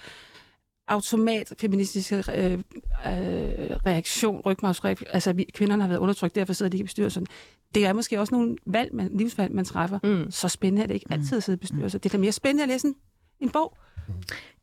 [0.88, 2.60] automat feministiske øh, øh,
[3.86, 5.08] reaktion, rygmarvsreaktion.
[5.14, 7.28] Altså, vi, kvinderne har været undertrykt, derfor sidder de ikke i bestyrelsen.
[7.76, 10.00] Det er måske også nogle valg, man, livsvalg, man træffer.
[10.04, 10.32] Mm.
[10.32, 12.00] Så spændende er det ikke altid at sidde i bestyrelser.
[12.00, 12.96] Det er da mere spændende at læse en,
[13.40, 13.78] en bog.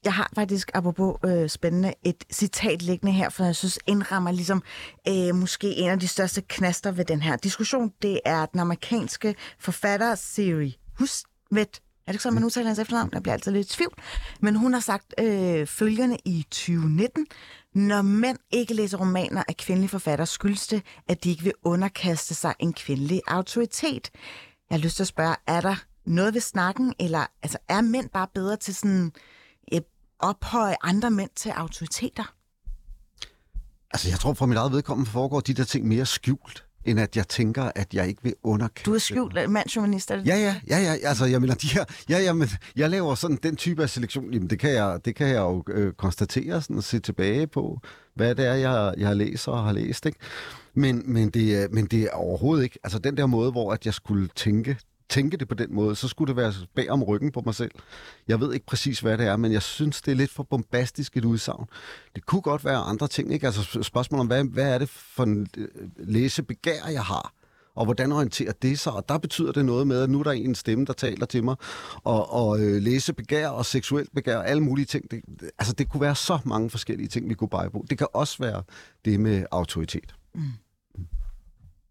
[0.04, 4.62] Jeg har faktisk, apropos øh, spændende, et citat liggende her, for jeg synes indrammer ligesom
[5.08, 7.92] øh, måske en af de største knaster ved den her diskussion.
[8.02, 11.80] Det er den amerikanske forfatter Siri Hustvedt.
[12.06, 13.10] Er det ikke sådan, man udtaler hendes efternavn?
[13.12, 13.94] Der bliver altid lidt i tvivl.
[14.40, 17.26] Men hun har sagt øh, følgende i 2019.
[17.74, 22.34] Når mænd ikke læser romaner af kvindelige forfattere, skyldes det, at de ikke vil underkaste
[22.34, 24.10] sig en kvindelig autoritet.
[24.70, 28.08] Jeg har lyst til at spørge, er der noget ved snakken, eller altså, er mænd
[28.08, 29.12] bare bedre til sådan
[29.74, 29.80] øh,
[30.18, 32.34] ophøje andre mænd til autoriteter?
[33.90, 37.16] Altså, jeg tror fra mit eget vedkommende foregår de der ting mere skjult, end at
[37.16, 38.90] jeg tænker, at jeg ikke vil underkaste.
[38.90, 41.84] Du er skjult mandsjournalist, er det Ja, ja, ja, ja, altså, jeg mener, de her,
[42.08, 45.14] ja, ja, men jeg laver sådan den type af selektion, jamen, det kan jeg, det
[45.14, 47.80] kan jeg jo øh, konstatere, sådan, og se tilbage på,
[48.14, 50.18] hvad det er, jeg, jeg læser og har læst, ikke?
[50.74, 53.94] Men, men, det, men det er overhovedet ikke, altså den der måde, hvor at jeg
[53.94, 54.76] skulle tænke,
[55.10, 57.70] tænke det på den måde, så skulle det være bag om ryggen på mig selv.
[58.28, 61.16] Jeg ved ikke præcis, hvad det er, men jeg synes, det er lidt for bombastisk
[61.16, 61.66] et udsagn.
[62.14, 63.46] Det kunne godt være andre ting, ikke?
[63.46, 65.68] Altså spørgsmålet om, hvad, hvad er det for en øh,
[65.98, 67.32] læsebegær, jeg har?
[67.74, 68.92] Og hvordan orienterer det sig?
[68.92, 71.44] Og der betyder det noget med, at nu er der en stemme, der taler til
[71.44, 71.56] mig.
[72.04, 75.10] Og, og øh, læsebegær og seksuelt begær, alle mulige ting.
[75.10, 75.22] Det,
[75.58, 77.84] altså, det kunne være så mange forskellige ting, vi kunne bare på.
[77.90, 78.62] Det kan også være
[79.04, 80.14] det med autoritet.
[80.34, 80.42] Mm.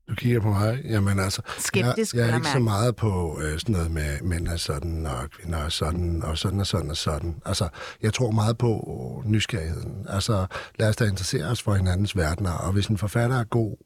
[0.10, 1.42] Du kigger på mig, jamen altså...
[1.58, 4.58] Skeptisk, jeg, jeg er jeg ikke så meget på øh, sådan noget med mænd er
[4.58, 7.36] sådan, og kvinder er sådan, og sådan og sådan og sådan.
[7.46, 7.70] Altså,
[8.02, 10.06] jeg tror meget på nysgerrigheden.
[10.10, 10.46] Altså,
[10.80, 13.78] lad os da interessere os for hinandens verdener, og hvis en forfatter er god,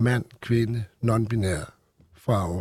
[0.00, 1.74] mand, kvinde, non-binær,
[2.16, 2.60] fra år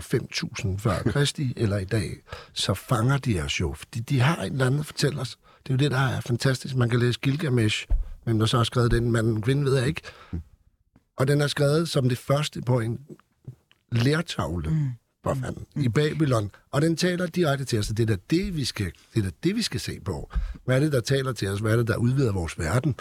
[0.74, 2.10] 5.000 før Kristi eller i dag,
[2.54, 5.38] så fanger de os jo, fordi de har et eller andet at fortælle os.
[5.64, 6.76] Det er jo det, der er fantastisk.
[6.76, 7.88] Man kan læse Gilgamesh,
[8.26, 10.02] men der så har skrevet den mand, kvinde ved jeg ikke.
[11.18, 13.00] Og den er skrevet som det første på en
[13.92, 14.90] lærtavle, mm.
[15.24, 16.52] for fanden, i Babylon.
[16.72, 19.62] Og den taler direkte til os, det er det, vi skal, det er det, vi
[19.62, 20.32] skal se på.
[20.66, 21.60] Hvad er det, der taler til os?
[21.60, 22.96] Hvad er det, der udvider vores verden?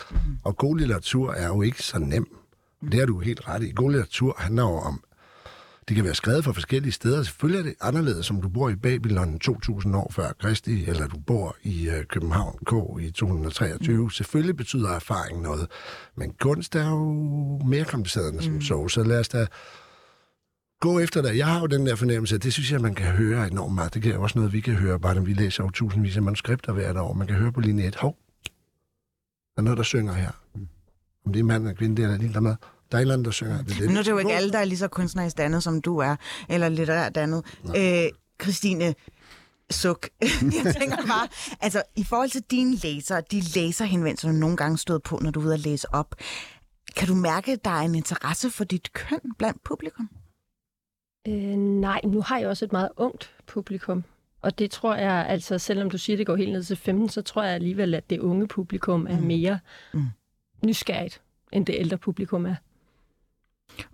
[0.45, 2.37] Og god litteratur er jo ikke så nem.
[2.83, 3.73] Det har du helt ret i.
[3.75, 5.05] God litteratur handler jo om,
[5.93, 7.23] det kan være skrevet fra forskellige steder.
[7.23, 11.19] Selvfølgelig er det anderledes, som du bor i Babylon 2000 år før Kristi, eller du
[11.19, 14.03] bor i øh, København K i 2023.
[14.03, 14.11] Mm.
[14.11, 15.67] Selvfølgelig betyder erfaring noget.
[16.17, 17.13] Men kunst er jo
[17.67, 18.89] mere kompliceret end som så.
[18.89, 19.47] Så lad os da
[20.81, 21.37] gå efter det.
[21.37, 23.95] Jeg har jo den der fornemmelse, at det synes jeg, man kan høre enormt meget.
[23.95, 26.73] Det kan også noget, vi kan høre, bare når vi læser jo tusindvis af manuskripter
[26.73, 27.13] hvert år.
[27.13, 28.17] Man kan høre på linje 1, hov,
[29.55, 30.31] der er noget, der synger her.
[31.27, 32.57] Om det er mand eller kvinde, det er der lige der med.
[32.93, 33.63] Der er en eller anden, der synger.
[33.63, 33.91] Det er det.
[33.91, 36.17] Nu er det jo ikke alle, der er lige så kunstnerisk dannet, som du er,
[36.49, 37.45] eller litterært dannet.
[37.77, 38.11] Øh,
[38.43, 38.95] Christine,
[39.71, 40.09] suk.
[40.65, 41.29] jeg tænker bare,
[41.61, 45.41] altså i forhold til dine læsere, de læserhenvendelser, du nogle gange stod på, når du
[45.41, 46.15] er ude at læse op,
[46.97, 50.09] kan du mærke, at der er en interesse for dit køn blandt publikum?
[51.29, 54.05] Øh, nej, nu har jeg også et meget ungt publikum.
[54.43, 57.23] Og det tror jeg, altså selvom du siger, det går helt ned til 15, så
[57.23, 59.59] tror jeg alligevel, at det unge publikum er mere
[59.95, 60.05] mm.
[60.65, 62.55] nysgerrigt, end det ældre publikum er.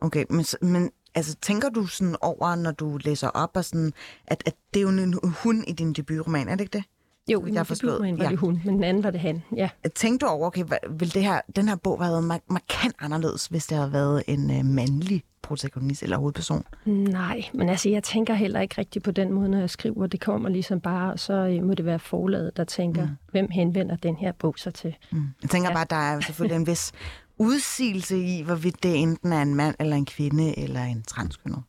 [0.00, 3.92] Okay, men, men altså, tænker du sådan over, når du læser op, og sådan,
[4.26, 6.84] at, at det er jo en hund i din debutroman, er det ikke det?
[7.32, 8.30] Jo, Jeg debutroman var ja.
[8.30, 9.42] det hun, men den anden var det han.
[9.56, 9.68] Ja.
[9.94, 13.46] Tænkte du over, okay, vil det her, den her bog have været mar- markant anderledes,
[13.46, 16.64] hvis det havde været en øh, mandlig protagonist eller hovedperson?
[16.84, 20.06] Nej, men altså, jeg tænker heller ikke rigtigt på den måde, når jeg skriver.
[20.06, 23.10] Det kommer ligesom bare, og så øh, må det være forlaget, der tænker, mm.
[23.30, 24.96] hvem henvender den her bog sig til.
[25.12, 25.22] Mm.
[25.42, 25.74] Jeg tænker ja.
[25.74, 26.92] bare, at der er selvfølgelig en vis
[27.38, 31.62] udsigelse i, hvorvidt det enten er en mand eller en kvinde eller en transkønnet.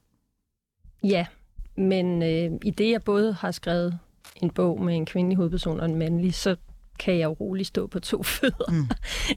[1.04, 1.26] Ja,
[1.78, 4.00] men øh, i det, jeg både har skrevet
[4.36, 6.56] en bog med en kvindelig hovedperson og en mandlig, så
[7.00, 8.72] kan jeg jo roligt stå på to fødder.
[8.72, 8.88] Mm.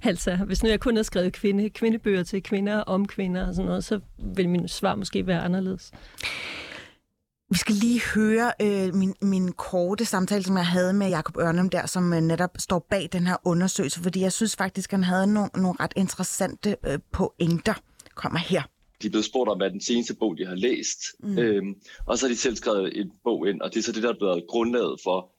[0.03, 3.67] altså, hvis nu jeg kun har skrevet kvinde, kvindebøger til kvinder, om kvinder og sådan
[3.67, 5.93] noget, så vil min svar måske være anderledes.
[7.53, 11.69] Vi skal lige høre øh, min, min korte samtale, som jeg havde med Jakob Ørnem
[11.71, 15.27] der, som øh, netop står bag den her undersøgelse, fordi jeg synes faktisk, han havde
[15.27, 17.75] nogle, nogle ret interessante øh, pointer.
[18.15, 18.63] Kommer her.
[19.03, 20.99] de er blevet spurgt om, hvad den seneste bog, de har læst.
[21.21, 21.39] Mm.
[21.39, 21.75] Øhm,
[22.07, 24.13] og så har de selv skrevet en bog ind, og det er så det, der
[24.13, 25.33] er blevet grundlaget for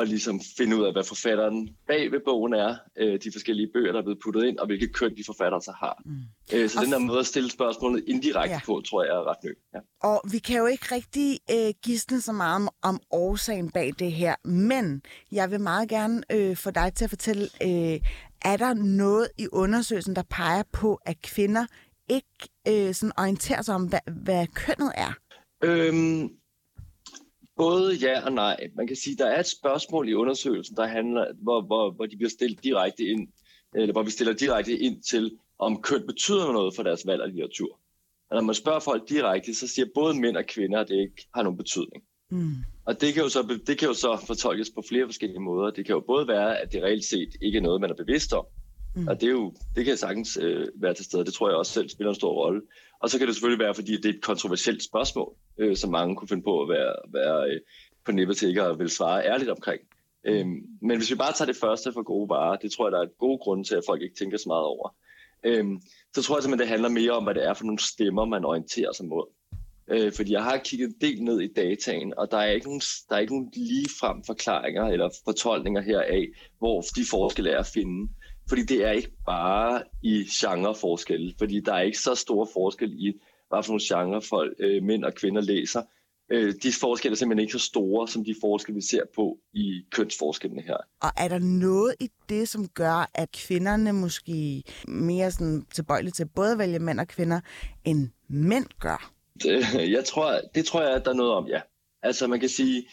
[0.00, 3.92] at ligesom finde ud af, hvad forfatteren bag ved bogen er, øh, de forskellige bøger,
[3.92, 6.02] der er blevet puttet ind, og hvilke køn de forfattere så har.
[6.04, 6.12] Mm.
[6.54, 8.60] Øh, så og den der måde at stille spørgsmålet indirekte ja.
[8.66, 9.52] på, tror jeg er ret ny.
[9.74, 9.78] Ja.
[10.08, 14.12] Og vi kan jo ikke rigtig øh, gisne så meget om, om årsagen bag det
[14.12, 15.02] her, men
[15.32, 18.00] jeg vil meget gerne øh, få dig til at fortælle, øh,
[18.44, 21.66] er der noget i undersøgelsen, der peger på, at kvinder
[22.08, 25.12] ikke øh, sådan orienterer sig om, hvad, hvad kønnet er?
[25.64, 26.30] Øhm,
[27.56, 28.68] både ja og nej.
[28.76, 32.16] Man kan sige, der er et spørgsmål i undersøgelsen, der handler, hvor, hvor, hvor de
[32.16, 33.28] bliver stillet direkte ind,
[33.74, 37.28] eller hvor vi stiller direkte ind til, om køn betyder noget for deres valg af
[37.28, 37.80] litteratur.
[38.30, 41.28] Og når man spørger folk direkte, så siger både mænd og kvinder, at det ikke
[41.34, 42.04] har nogen betydning.
[42.30, 42.54] Mm.
[42.86, 45.70] Og det kan, jo så, det kan jo så fortolkes på flere forskellige måder.
[45.70, 48.32] Det kan jo både være, at det reelt set ikke er noget, man er bevidst
[48.32, 48.46] om.
[48.94, 49.08] Mm.
[49.08, 51.24] Og det, er jo, det kan sagtens øh, være til stede.
[51.24, 52.62] Det tror jeg også selv spiller en stor rolle.
[53.00, 56.16] Og så kan det selvfølgelig være, fordi det er et kontroversielt spørgsmål, øh, som mange
[56.16, 57.60] kunne finde på at være, være øh,
[58.04, 59.80] på nippet til ikke at vil svare ærligt omkring.
[60.26, 62.98] Øhm, men hvis vi bare tager det første for gode varer, det tror jeg, der
[62.98, 64.96] er et gode grund til, at folk ikke tænker så meget over.
[65.44, 65.80] Øhm,
[66.14, 68.44] så tror jeg simpelthen, det handler mere om, hvad det er for nogle stemmer, man
[68.44, 69.26] orienterer sig mod.
[69.88, 72.82] Øh, fordi jeg har kigget en del ned i dataen, og der er ikke nogen,
[73.08, 76.26] der er ikke nogen ligefrem forklaringer eller fortolkninger heraf,
[76.58, 78.08] hvor de forskelle er at finde.
[78.48, 83.12] Fordi det er ikke bare i genreforskelle, fordi der er ikke så store forskel i,
[83.48, 85.82] hvad for nogle genre folk, øh, mænd og kvinder læser.
[86.30, 89.82] Øh, de forskelle er simpelthen ikke så store, som de forskelle, vi ser på i
[89.90, 90.76] kønsforskellene her.
[91.02, 96.26] Og er der noget i det, som gør, at kvinderne måske mere sådan tilbøjelige til
[96.26, 97.40] både at vælge mænd og kvinder,
[97.84, 99.12] end mænd gør?
[99.42, 99.64] Det,
[99.96, 101.60] jeg tror, det tror jeg, at der er noget om, ja.
[102.02, 102.88] Altså man kan sige,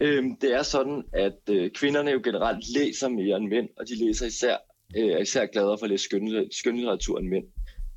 [0.00, 4.06] øh, det er sådan, at øh, kvinderne jo generelt læser mere end mænd, og de
[4.06, 4.56] læser især
[4.96, 6.08] øh, er især gladere for at læse
[6.50, 7.44] skønlitteratur end mænd.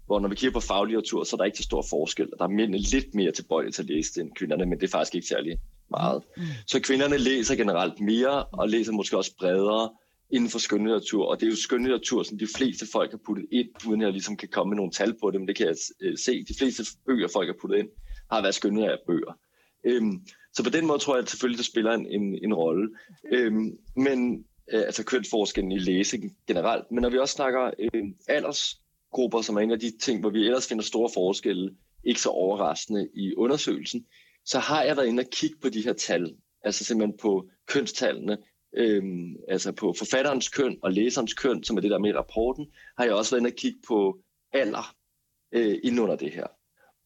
[0.05, 2.29] Hvor når vi kigger på faglitteratur, så er der ikke så stor forskel.
[2.39, 4.91] Der er mændene lidt mere tilbøjelige til at læse det end kvinderne, men det er
[4.91, 5.58] faktisk ikke særlig
[5.89, 6.23] meget.
[6.38, 6.43] Mm.
[6.67, 9.89] Så kvinderne læser generelt mere, og læser måske også bredere
[10.29, 11.25] inden for skønlitteratur.
[11.25, 14.12] Og det er jo skønlitteratur, som de fleste folk har puttet ind, uden at jeg
[14.12, 16.43] ligesom kan komme med nogle tal på det, men det kan jeg øh, se.
[16.43, 17.89] De fleste bøger, folk har puttet ind,
[18.31, 19.34] har været skønlitterære bøger.
[19.86, 20.21] Øhm,
[20.53, 22.89] så på den måde tror jeg at selvfølgelig, det spiller en, en, en rolle.
[23.31, 26.91] Øhm, men øh, altså kønsforskellen i læsning generelt.
[26.91, 30.45] Men når vi også snakker øh, aldersgrupper, som er en af de ting, hvor vi
[30.45, 34.06] ellers finder store forskelle, ikke så overraskende i undersøgelsen,
[34.45, 38.38] så har jeg været inde og kigge på de her tal, altså simpelthen på kønstallene,
[38.78, 42.65] øhm, altså på forfatterens køn og læserens køn, som er det der med i rapporten,
[42.97, 44.17] har jeg også været inde og kigge på
[44.54, 44.95] alder
[45.51, 46.47] øh, inden under det her.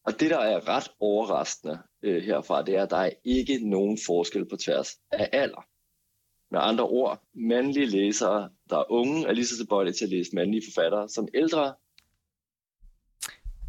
[0.06, 3.98] Og det, der er ret overraskende øh, herfra, det er, at der er ikke nogen
[4.06, 5.66] forskel på tværs af alder.
[6.50, 10.30] Med andre ord, mandlige læsere, der er unge, er lige så tilbøjelige til at læse
[10.34, 11.74] mandlige forfattere som ældre.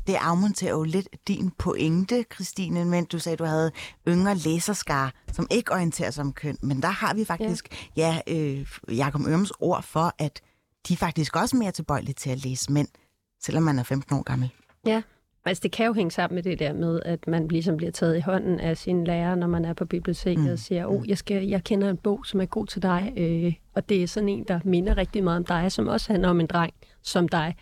[0.08, 3.72] Det afmonterer jo lidt din pointe, Christine, men du sagde, at du havde
[4.08, 6.58] yngre læserskar, som ikke orienterer sig om køn.
[6.62, 8.68] Men der har vi faktisk, ja, ja øh,
[8.98, 10.42] Jacob Ørms ord for, at
[10.88, 12.88] de er faktisk også mere tilbøjelige til at læse mænd,
[13.40, 14.50] selvom man er 15 år gammel.
[14.86, 15.02] Ja,
[15.46, 18.18] Altså, det kan jo hænge sammen med det der med, at man ligesom bliver taget
[18.18, 20.52] i hånden af sin lærer, når man er på biblioteket mm.
[20.52, 23.54] og siger, oh, jeg, skal, jeg kender en bog, som er god til dig, øh,
[23.76, 26.40] og det er sådan en, der minder rigtig meget om dig, som også handler om
[26.40, 27.56] en dreng som dig.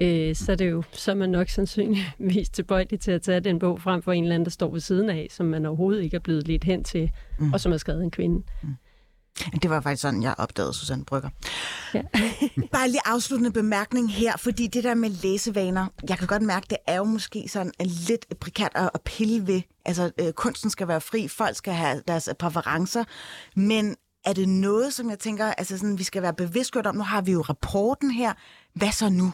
[0.00, 3.58] Øh, så, det er jo, så er man nok sandsynligvis tilbøjelig til at tage den
[3.58, 6.14] bog frem for en eller anden, der står ved siden af, som man overhovedet ikke
[6.14, 7.52] er blevet lidt hen til, mm.
[7.52, 8.42] og som er skrevet en kvinde.
[8.62, 8.74] Mm.
[9.62, 11.28] Det var faktisk sådan, jeg opdagede Susanne Brygger.
[11.94, 12.02] Ja.
[12.72, 16.78] Bare lige afsluttende bemærkning her, fordi det der med læsevaner, jeg kan godt mærke, det
[16.86, 19.62] er jo måske sådan en lidt prekært at pille ved.
[19.84, 23.04] Altså, øh, kunsten skal være fri, folk skal have deres præferencer,
[23.56, 26.94] men er det noget, som jeg tænker, altså sådan, vi skal være bevidstgjort om?
[26.96, 28.32] Nu har vi jo rapporten her.
[28.74, 29.32] Hvad så nu?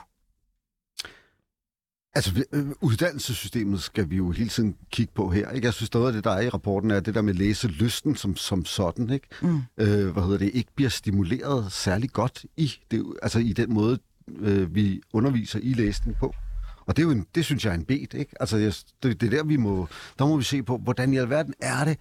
[2.14, 5.50] Altså, øh, uddannelsessystemet skal vi jo hele tiden kigge på her.
[5.50, 5.66] Ikke?
[5.66, 8.36] Jeg synes, noget af det, der er i rapporten, er det der med læselysten som,
[8.36, 9.10] som sådan.
[9.10, 9.26] Ikke?
[9.42, 9.60] Mm.
[9.76, 10.50] Øh, hvad hedder det?
[10.54, 13.98] Ikke bliver stimuleret særlig godt i, det, altså i den måde,
[14.38, 16.34] øh, vi underviser i læsning på.
[16.86, 18.14] Og det, er jo en, det synes jeg er en bed.
[18.14, 18.32] Ikke?
[18.40, 21.16] Altså, jeg, det, det er der, vi må, der må vi se på, hvordan i
[21.16, 22.00] alverden er det,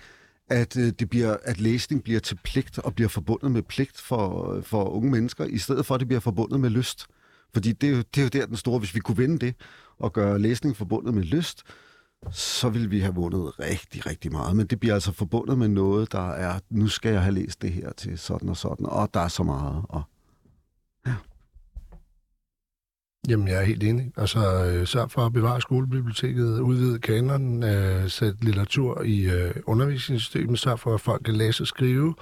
[0.50, 4.62] at, øh, det bliver, at læsning bliver til pligt og bliver forbundet med pligt for,
[4.62, 7.06] for unge mennesker, i stedet for, at det bliver forbundet med lyst.
[7.54, 9.56] Fordi det er, jo, det er jo der den store, hvis vi kunne vende det,
[10.00, 11.64] og gøre læsning forbundet med lyst,
[12.32, 14.56] så vil vi have vundet rigtig, rigtig meget.
[14.56, 17.72] Men det bliver altså forbundet med noget, der er, nu skal jeg have læst det
[17.72, 19.86] her til sådan og sådan, og der er så meget.
[19.90, 20.04] Og,
[21.08, 21.16] ja.
[23.30, 24.12] Jamen, jeg er helt enig.
[24.18, 30.60] Altså, øh, sørg for at bevare skolebiblioteket, udvide kanonen, øh, sætte litteratur i øh, undervisningssystemet,
[30.60, 32.16] sørg for, at folk kan læse og skrive.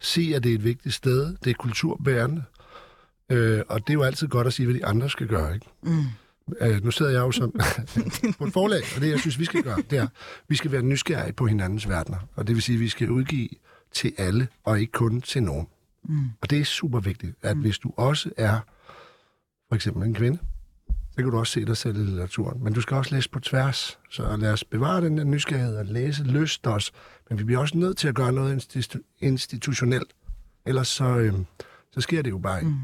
[0.00, 1.36] Sig, at det er et vigtigt sted.
[1.44, 2.42] Det er kulturbærende.
[3.30, 5.66] Øh, og det er jo altid godt at sige, hvad de andre skal gøre, ikke?
[5.82, 6.04] Mm.
[6.60, 7.52] Øh, nu sidder jeg jo som
[8.38, 10.06] på et forlag, og det, jeg synes, vi skal gøre, det er,
[10.48, 12.18] vi skal være nysgerrige på hinandens verdener.
[12.34, 13.48] Og det vil sige, at vi skal udgive
[13.92, 15.66] til alle, og ikke kun til nogen.
[16.04, 16.24] Mm.
[16.40, 17.62] Og det er super vigtigt, at mm.
[17.62, 18.60] hvis du også er
[19.68, 20.38] for eksempel en kvinde,
[21.10, 22.64] så kan du også se dig selv i litteraturen.
[22.64, 23.98] Men du skal også læse på tværs.
[24.10, 26.92] Så lad os bevare den der nysgerrighed og læse lyst også.
[27.28, 30.12] Men vi bliver også nødt til at gøre noget institu- institutionelt.
[30.66, 31.34] Ellers så, øh,
[31.92, 32.70] så sker det jo bare ikke.
[32.70, 32.80] Mm.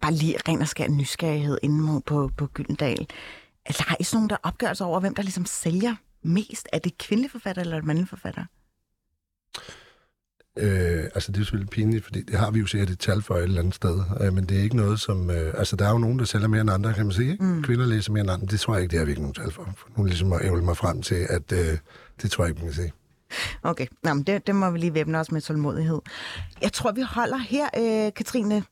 [0.00, 3.06] Bare lige ren og skær nysgerrighed inde på, på Gyldendal.
[3.66, 6.68] Altså, har I sådan nogle der opgørelser over, hvem der ligesom sælger mest?
[6.72, 8.44] Er det kvindelige forfatter eller mandlige forfatter?
[10.56, 13.34] Øh, altså, det er selvfølgelig pinligt, fordi det har vi jo sikkert et tal for
[13.34, 14.00] et eller andet sted.
[14.20, 15.30] Øh, men det er ikke noget, som...
[15.30, 17.32] Øh, altså, der er jo nogen, der sælger mere end andre, kan man sige.
[17.32, 17.44] Ikke?
[17.44, 17.62] Mm.
[17.62, 18.46] Kvinder læser mere end andre.
[18.46, 19.74] Det tror jeg ikke, det har vi ikke nogen tal for.
[19.96, 21.78] nu ligesom at ævle mig frem til, at øh,
[22.22, 22.92] det tror jeg ikke, man kan sige.
[23.62, 25.98] Okay, Nå, men det, det må vi lige væbne os med tålmodighed.
[26.62, 28.64] Jeg tror, vi holder her, øh, Katrine.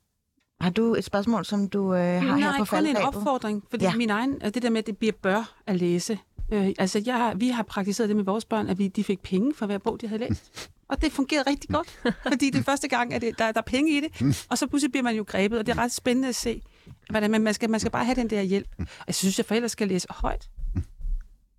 [0.60, 3.02] Har du et spørgsmål, som du øh, har Nej, her på kun en faldrebet?
[3.06, 3.96] opfordring, fordi Ja.
[3.96, 6.18] min egen, det der med, at det bliver bør at læse.
[6.52, 9.20] Øh, altså, jeg, har- vi har praktiseret det med vores børn, at vi, de fik
[9.22, 10.70] penge for hver bog, de havde læst.
[10.88, 13.64] Og det fungerede rigtig godt, fordi det er første gang, at det, der, der er
[13.64, 14.46] penge i det.
[14.50, 16.62] Og så pludselig bliver man jo grebet, og det er ret spændende at se,
[17.10, 18.68] hvordan man, man, skal, man skal bare have den der hjælp.
[18.78, 20.50] Og jeg synes, at forældre skal læse højt.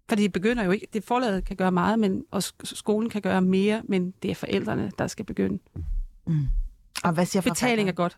[0.10, 3.22] Fordi det begynder jo ikke, det forlaget kan gøre meget, men, og sk- skolen kan
[3.22, 5.60] gøre mere, men det er forældrene, der skal begynde.
[7.04, 8.18] Og hvad siger Betaling er godt.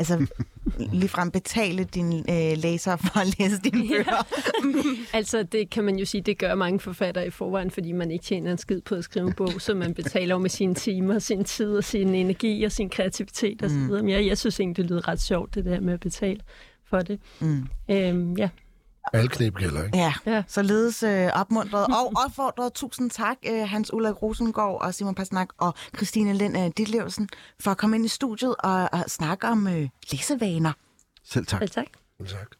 [0.00, 0.26] Altså,
[1.00, 4.26] ligefrem betale dine øh, læsere for at læse dine bøger.
[5.16, 8.24] Altså, det kan man jo sige, det gør mange forfattere i forvejen, fordi man ikke
[8.24, 11.18] tjener en skid på at skrive en bog, så man betaler jo med sine timer,
[11.18, 14.02] sin tid og sin energi og sin kreativitet osv.
[14.02, 14.08] Mm.
[14.08, 16.40] Jeg, jeg synes egentlig, det lyder ret sjovt, det der med at betale
[16.84, 17.20] for det.
[17.40, 17.66] Mm.
[17.90, 18.48] Øhm, ja.
[19.12, 19.98] Alle knep gælder, ikke?
[19.98, 20.42] Ja, Ja.
[20.48, 22.72] således øh, opmuntret og opfordret.
[22.72, 27.28] Tusind tak, øh, Hans Ulrik Rosengård og Simon Pasnak og Christine Lind øh, Ditlevsen,
[27.60, 30.72] for at komme ind i studiet og, og snakke om øh, læsevaner.
[31.24, 31.60] Selv tak.
[31.60, 31.86] Vel, tak.
[32.26, 32.50] Tak.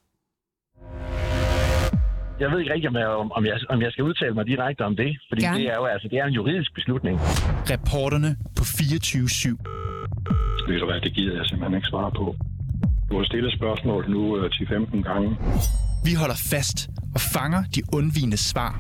[2.41, 3.07] Jeg ved ikke rigtig, om jeg,
[3.39, 5.59] om jeg, om jeg skal udtale mig direkte om det, fordi Gerne.
[5.59, 7.19] det er jo altså, det er en juridisk beslutning.
[7.73, 9.49] Reporterne på 24-7.
[10.69, 12.37] Ved du hvad, det gider jeg simpelthen ikke svare på.
[13.11, 15.29] Du har stillet spørgsmål nu øh, 10-15 gange.
[16.05, 18.73] Vi holder fast og fanger de undvigende svar.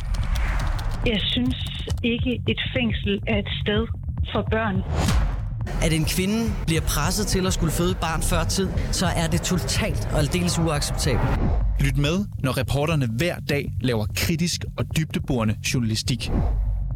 [1.07, 1.57] Jeg synes
[2.05, 3.87] ikke, et fængsel er et sted
[4.33, 4.77] for børn.
[5.83, 9.41] At en kvinde bliver presset til at skulle føde barn før tid, så er det
[9.43, 11.31] totalt og aldeles uacceptabelt.
[11.81, 16.31] Lyt med, når reporterne hver dag laver kritisk og dybdeborende journalistik.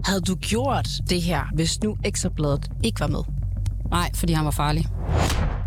[0.04, 3.22] Havde du gjort det her, hvis nu Ekstrabladet ikke var med?
[3.90, 4.84] Nej, fordi han var farlig.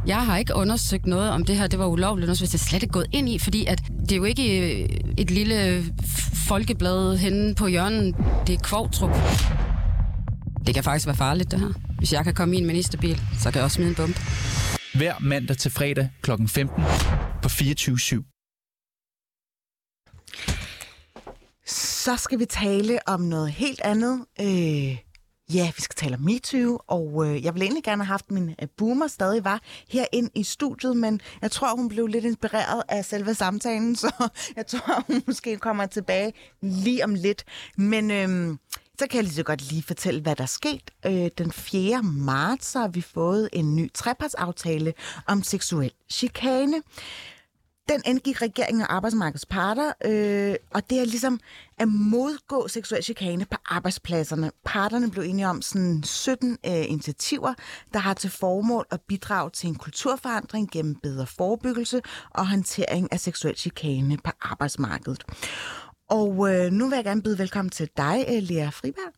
[0.08, 2.84] Jeg har ikke undersøgt noget om det her, det var ulovligt, noget, hvis det slet
[2.84, 5.84] ikke gået ind i, fordi at det er jo ikke øh, et lille
[6.48, 8.16] folkeblad henne på hjørnet,
[8.48, 9.10] det er Kvogtrup.
[10.66, 11.74] Det kan faktisk være farligt, det her.
[11.98, 14.20] Hvis jeg kan komme i en ministerbil, så kan jeg også smide en bombe.
[14.96, 16.32] Hver mandag til fredag kl.
[16.48, 16.84] 15
[17.42, 18.34] på 24-7.
[21.68, 24.26] Så skal vi tale om noget helt andet.
[24.42, 24.98] Øh,
[25.54, 28.50] ja, vi skal tale om MeToo, og øh, jeg ville egentlig gerne have haft min
[28.50, 33.06] øh, boomer stadig var herinde i studiet, men jeg tror, hun blev lidt inspireret af
[33.06, 37.44] selve samtalen, så jeg tror, hun måske kommer tilbage lige om lidt.
[37.78, 38.58] Men øh,
[39.00, 40.92] så kan jeg lige så godt lige fortælle, hvad der er sket.
[41.06, 42.04] Øh, den 4.
[42.04, 44.94] marts så har vi fået en ny trepartsaftale
[45.28, 46.82] om seksuel chikane.
[47.90, 51.40] Den indgik regeringen og arbejdsmarkedets parter, øh, og det er ligesom
[51.78, 54.52] at modgå seksuel chikane på arbejdspladserne.
[54.66, 57.54] Parterne blev enige om sådan 17 øh, initiativer,
[57.94, 63.20] der har til formål at bidrage til en kulturforandring gennem bedre forebyggelse og håndtering af
[63.20, 65.26] seksuel chikane på arbejdsmarkedet.
[66.10, 69.14] Og øh, nu vil jeg gerne byde velkommen til dig, øh, Lea Friberg.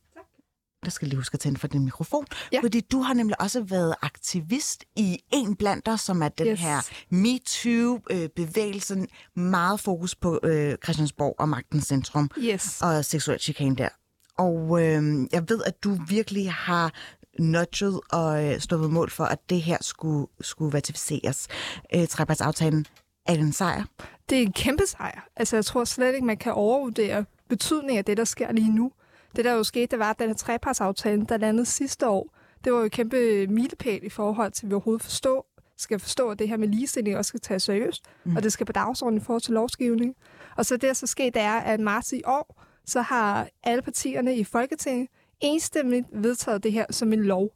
[0.85, 2.25] Der skal lige huske at tænde for din mikrofon.
[2.53, 2.59] Ja.
[2.61, 6.59] Fordi du har nemlig også været aktivist i en blandt os, som er den Yes.
[6.59, 9.07] her MeToo-bevægelsen.
[9.35, 12.29] Meget fokus på øh, Christiansborg og magtens centrum.
[12.37, 12.81] Yes.
[12.81, 13.89] Og seksuel chikane der.
[14.37, 16.93] Og øh, jeg ved, at du virkelig har
[17.39, 21.47] nudget og øh, stået mål for, at det her skulle, skulle ratificeres.
[21.95, 22.85] Øh, trepartsaftalen
[23.25, 23.83] er det en sejr?
[24.29, 25.27] Det er en kæmpe sejr.
[25.35, 28.91] Altså, jeg tror slet ikke, man kan overvurdere betydningen af det, der sker lige nu.
[29.35, 32.73] Det, der jo skete, det var, at den her trepartsaftale, der landede sidste år, det
[32.73, 35.45] var jo et kæmpe milepæl i forhold til, at vi overhovedet forstå,
[35.77, 38.35] skal forstå, at det her med ligestilling også skal tages seriøst, mm.
[38.35, 40.15] og det skal på dagsordenen i forhold til lovgivning.
[40.57, 43.81] Og så det, der så sket, det er, at marts i år, så har alle
[43.81, 45.09] partierne i Folketinget
[45.41, 47.49] enstemmigt vedtaget det her som en lov.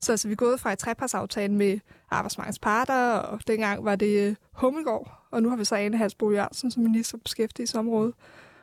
[0.00, 1.78] Så altså, vi er gået fra et trepartsaftale med
[2.10, 6.70] arbejdsmarkedets parter, og dengang var det Hummelgaard, og nu har vi så Ane Halsbo Jørgensen
[6.70, 8.14] som minister på beskæftigelsesområdet.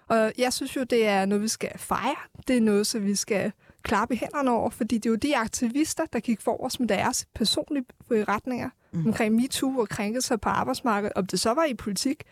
[0.08, 2.16] Og jeg synes jo, det er noget, vi skal fejre.
[2.48, 3.52] Det er noget, som vi skal
[3.84, 6.88] klappe i hænderne over, fordi det er jo de aktivister, der gik for os med
[6.88, 9.08] deres personlige retninger mm.
[9.08, 11.14] omkring MeToo og krænkelser på arbejdsmarkedet.
[11.16, 12.24] Om det så var i politik,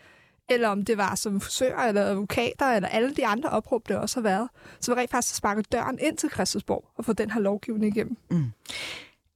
[0.48, 4.16] eller om det var som frisører eller advokater, eller alle de andre opråb, det også
[4.16, 4.48] har været,
[4.80, 7.96] så var rent faktisk at sparke døren ind til Christiansborg og få den her lovgivning
[7.96, 8.16] igennem.
[8.30, 8.52] Mm.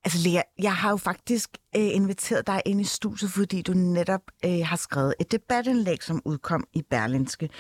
[0.04, 4.20] Altså Lea, jeg har jo faktisk øh, inviteret dig ind i studiet, fordi du netop
[4.44, 7.50] øh, har skrevet et debatindlæg, som udkom i Berlinske.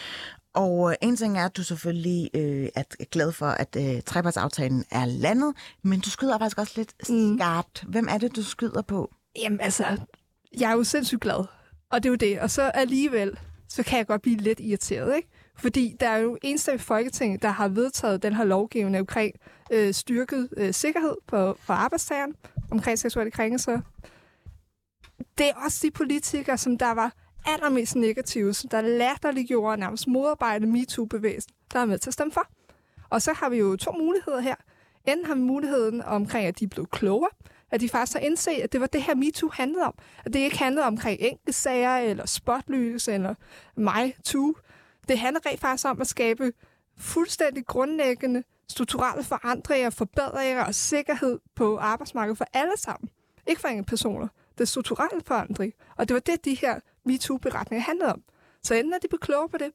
[0.54, 4.84] Og øh, en ting er, at du selvfølgelig øh, er glad for, at øh, trepartsaftalen
[4.90, 7.84] er landet, men du skyder faktisk også lidt skarpt.
[7.88, 9.14] Hvem er det, du skyder på?
[9.36, 9.84] Jamen altså,
[10.58, 11.44] jeg er jo sindssygt glad.
[11.90, 12.40] Og det er jo det.
[12.40, 13.38] Og så alligevel,
[13.68, 15.28] så kan jeg godt blive lidt irriteret, ikke?
[15.56, 19.34] Fordi der er jo enstemmigt Folketing, der har vedtaget den her lovgivning omkring
[19.70, 22.34] øh, styrket øh, sikkerhed på, for arbejdstageren,
[22.70, 23.80] omkring seksuelle krænkelser.
[25.38, 27.12] Det er også de politikere, som der var
[27.46, 32.32] allermest negative, som der latterliggjorde og nærmest modarbejde MeToo-bevægelsen, der er med til at stemme
[32.32, 32.46] for.
[33.10, 34.54] Og så har vi jo to muligheder her.
[35.06, 37.30] Enten har vi muligheden omkring, at de er blevet klogere,
[37.70, 39.94] at de faktisk har indset, at det var det her MeToo handlede om.
[40.24, 43.34] At det ikke handlede omkring enkeltsager, eller spotlys, eller
[43.76, 44.54] mig too.
[45.08, 46.52] Det handler rent faktisk om at skabe
[46.98, 53.10] fuldstændig grundlæggende strukturelle forandringer, forbedringer og sikkerhed på arbejdsmarkedet for alle sammen.
[53.46, 54.28] Ikke for enkelte personer.
[54.52, 55.72] Det er strukturelle forandring.
[55.96, 58.22] Og det var det, de her MeToo-beretninger handlede om.
[58.62, 59.72] Så enten er de blevet på det,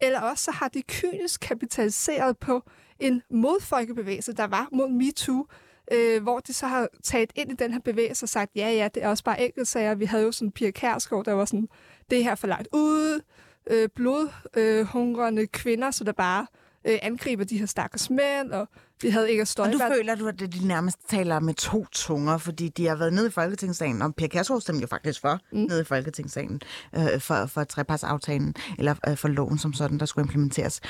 [0.00, 2.62] eller også så har de kynisk kapitaliseret på
[2.98, 5.46] en modfolkebevægelse, der var mod MeToo,
[5.92, 8.88] øh, hvor de så har taget ind i den her bevægelse og sagt, ja, ja,
[8.94, 9.94] det er også bare enkeltsager.
[9.94, 11.68] Vi havde jo sådan Pia Kærsgaard, der var sådan,
[12.10, 13.20] det her for langt ude,
[13.70, 16.46] øh, blodhungrende øh, kvinder, så der bare
[16.84, 18.68] øh, angriber de her stakkels mænd, og
[19.02, 22.68] vi havde ikke Og nu føler du, at de nærmest taler med to tunger, fordi
[22.68, 25.58] de har været nede i Folketingssalen, og Per Kærsgaard stemte jo faktisk for mm.
[25.58, 26.60] nede i Folketingssalen
[26.96, 30.80] øh, for, for trepartsaftalen, eller øh, for loven som sådan, der skulle implementeres.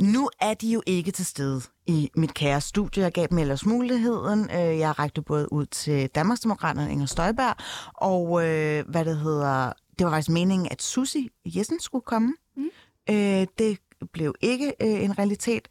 [0.00, 3.02] Nu er de jo ikke til stede i mit kære studie.
[3.02, 4.50] Jeg gav dem ellers muligheden.
[4.50, 7.56] Øh, jeg rakte både ud til Danmarksdemokraterne Inger Støjberg,
[7.94, 12.34] og øh, hvad det hedder, det var faktisk meningen, at Susi Jessen skulle komme.
[12.56, 12.70] Mm.
[13.10, 13.78] Øh, det
[14.12, 15.68] blev ikke øh, en realitet.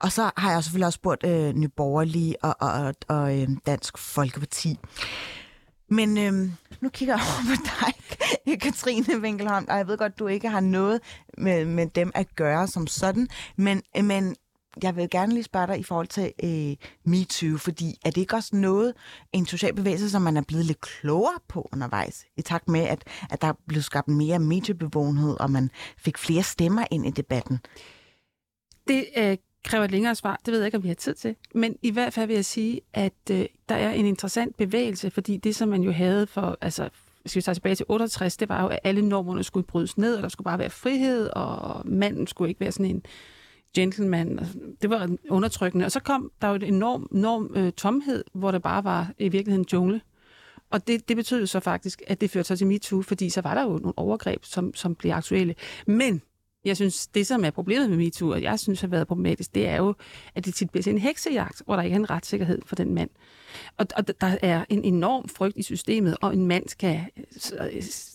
[0.00, 3.98] Og så har jeg selvfølgelig også spurgt øh, Nyborgerlige og, og, og, og øh, Dansk
[3.98, 4.78] Folkeparti.
[5.88, 6.32] Men øh,
[6.80, 7.62] nu kigger jeg over på
[8.46, 11.00] dig, Katrine Winkelholm, og jeg ved godt, du ikke har noget
[11.38, 14.36] med, med dem at gøre som sådan, men, øh, men
[14.82, 18.36] jeg vil gerne lige spørge dig i forhold til øh, MeToo, fordi er det ikke
[18.36, 18.94] også noget,
[19.32, 23.04] en social bevægelse, som man er blevet lidt klogere på undervejs, i takt med, at,
[23.30, 27.58] at der er blevet skabt mere mediebevågenhed, og man fik flere stemmer ind i debatten?
[28.88, 30.40] Det øh, kræver et længere svar.
[30.46, 31.36] Det ved jeg ikke, om vi har tid til.
[31.54, 35.36] Men i hvert fald vil jeg sige, at øh, der er en interessant bevægelse, fordi
[35.36, 36.88] det, som man jo havde for, altså
[37.22, 40.16] hvis vi tager tilbage til 68, det var jo, at alle normerne skulle brydes ned,
[40.16, 43.02] og der skulle bare være frihed, og manden skulle ikke være sådan en
[43.76, 44.38] gentleman.
[44.82, 45.84] Det var undertrykkende.
[45.84, 49.28] Og så kom der jo en enorm, enorm øh, tomhed, hvor der bare var i
[49.28, 50.00] virkeligheden jungle.
[50.70, 53.40] Og det, det betød jo så faktisk, at det førte sig til MeToo, fordi så
[53.40, 55.54] var der jo nogle overgreb, som, som blev aktuelle.
[55.86, 56.22] Men
[56.64, 59.68] jeg synes, det som er problemet med MeToo, og jeg synes har været problematisk, det
[59.68, 59.94] er jo,
[60.34, 62.94] at det tit bliver til en heksejagt, hvor der ikke er en retssikkerhed for den
[62.94, 63.10] mand.
[63.76, 67.00] Og, og der er en enorm frygt i systemet, og en mand kan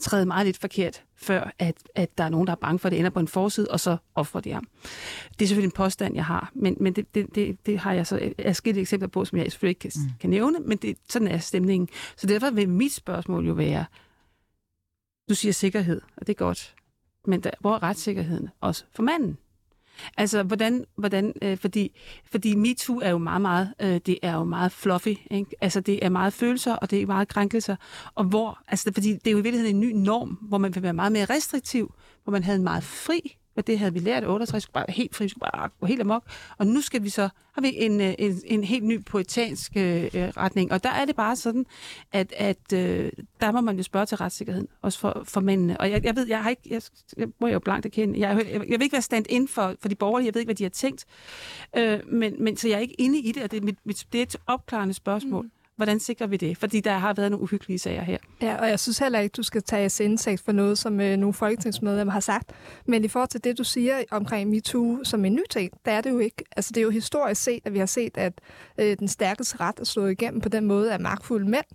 [0.02, 2.92] træde meget lidt forkert, før at, at der er nogen, der er bange for, at
[2.92, 4.68] det ender på en forside, og så offrer de ham.
[5.40, 8.08] Det er selvfølgelig en påstand, jeg har, men, men det, det, det, det har jeg
[8.08, 10.12] så skidt eksempler på, som jeg selvfølgelig ikke kan, mm.
[10.20, 11.90] kan nævne, men det, sådan er stemningen.
[12.18, 13.86] Så derfor vil mit spørgsmål jo være,
[15.30, 16.76] du siger sikkerhed, og det er godt,
[17.28, 19.38] men der, hvor er retssikkerheden også for manden?
[20.18, 21.92] Altså, hvordan, hvordan øh, fordi,
[22.32, 25.56] fordi MeToo er jo meget, meget, øh, det er jo meget fluffy, ikke?
[25.62, 27.76] Altså, det er meget følelser, og det er meget krænkelser,
[28.16, 30.84] og hvor, altså, fordi det er jo i virkeligheden en ny norm, hvor man vil
[30.84, 34.24] være meget mere restriktiv, hvor man havde en meget fri og det havde vi lært
[34.24, 36.24] 68, skulle bare helt fri, skulle bare gå helt amok.
[36.58, 40.04] Og nu skal vi så, har vi en, øh, en, en helt ny poetansk øh,
[40.04, 40.72] øh, retning.
[40.72, 41.66] Og der er det bare sådan,
[42.12, 45.82] at, at øh, der må man jo spørge til retssikkerheden, også for, for mændene.
[45.82, 46.82] Og jeg, jeg ved, jeg har ikke, jeg,
[47.18, 49.90] jeg må jo blankt erkende, jeg, jeg, jeg vil ikke være stand ind for, for
[49.90, 51.06] de borgerlige, jeg ved ikke, hvad de har tænkt.
[51.78, 54.08] Øh, men, men så jeg er ikke inde i det, og det, er, mit, mit,
[54.12, 55.46] det er et opklarende spørgsmål.
[55.46, 55.52] Mm.
[55.76, 56.58] Hvordan sikrer vi det?
[56.58, 58.18] Fordi der har været nogle uhyggelige sager her.
[58.42, 61.34] Ja, og jeg synes heller ikke, du skal tage indsigt for noget, som øh, nogle
[61.34, 62.52] folketingsmedlemmer har sagt.
[62.86, 66.02] Men i forhold til det, du siger omkring MeToo som en ny ting, der er
[66.02, 66.44] det jo ikke.
[66.56, 68.34] Altså, det er jo historisk set, at vi har set, at
[68.78, 71.66] øh, den stærkeste ret er slået igennem på den måde, at magtfulde mænd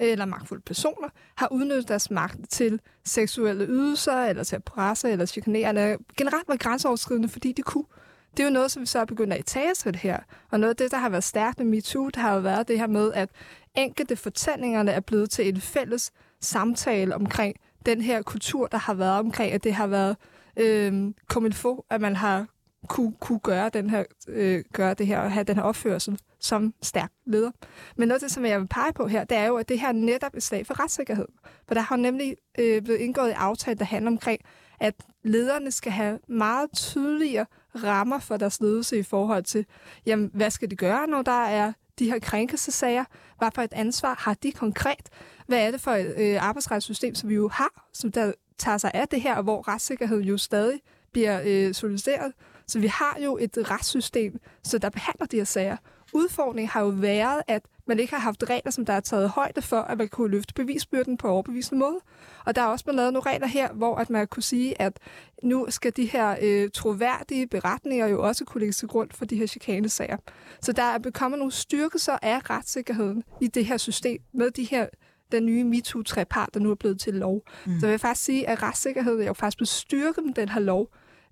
[0.00, 5.10] øh, eller magtfulde personer har udnyttet deres magt til seksuelle ydelser, eller til at presse,
[5.10, 7.84] eller chikanere, eller generelt var grænseoverskridende, fordi de kunne.
[8.30, 10.18] Det er jo noget, som vi så er begyndt at i her.
[10.50, 12.78] Og noget af det, der har været stærkt med MeToo, det har jo været det
[12.78, 13.28] her med, at
[13.74, 17.56] enkelte fortællingerne er blevet til en fælles samtale omkring
[17.86, 20.16] den her kultur, der har været omkring, at det har været
[20.56, 21.12] øh,
[21.52, 22.46] få, at man har
[22.88, 26.74] kunne, kunne gøre, den her, øh, gøre det her og have den her opførsel som
[26.82, 27.50] stærk leder.
[27.96, 29.80] Men noget af det, som jeg vil pege på her, det er jo, at det
[29.80, 31.26] her netop er slag for retssikkerhed.
[31.66, 34.40] For der har nemlig øh, blevet indgået en aftale, der handler omkring,
[34.80, 37.46] at lederne skal have meget tydeligere
[37.84, 39.66] rammer for deres ledelse i forhold til,
[40.06, 43.04] jamen, hvad skal de gøre, når der er de her krænkelsesager?
[43.38, 45.08] Hvad for et ansvar har de konkret?
[45.46, 48.90] Hvad er det for et øh, arbejdsretssystem, som vi jo har, som der tager sig
[48.94, 50.80] af det her, og hvor retssikkerhed jo stadig
[51.12, 52.32] bliver øh, solidiseret?
[52.66, 55.76] Så vi har jo et retssystem, så der behandler de her sager.
[56.12, 59.62] Udfordringen har jo været, at man ikke har haft regler, som der er taget højde
[59.62, 61.98] for, at man kunne løfte bevisbyrden på overbevisende måde.
[62.44, 64.98] Og der er også blevet lavet nogle regler her, hvor at man kunne sige, at
[65.42, 69.36] nu skal de her øh, troværdige beretninger jo også kunne lægges til grund for de
[69.36, 70.16] her chikanesager.
[70.62, 74.86] Så der er bekommet nogle styrkelser af retssikkerheden i det her system med de her
[75.32, 77.42] den nye MeToo-trepart, der nu er blevet til lov.
[77.66, 77.80] Mm.
[77.80, 80.60] Så jeg vil faktisk sige, at retssikkerheden er jo faktisk blevet styrket med den her
[80.60, 80.88] lov.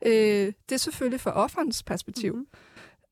[0.06, 0.12] Øh,
[0.68, 2.46] det er selvfølgelig fra offerens perspektiv, mm.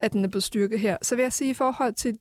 [0.00, 0.96] at den er blevet styrket her.
[1.02, 2.18] Så vil jeg sige, i forhold til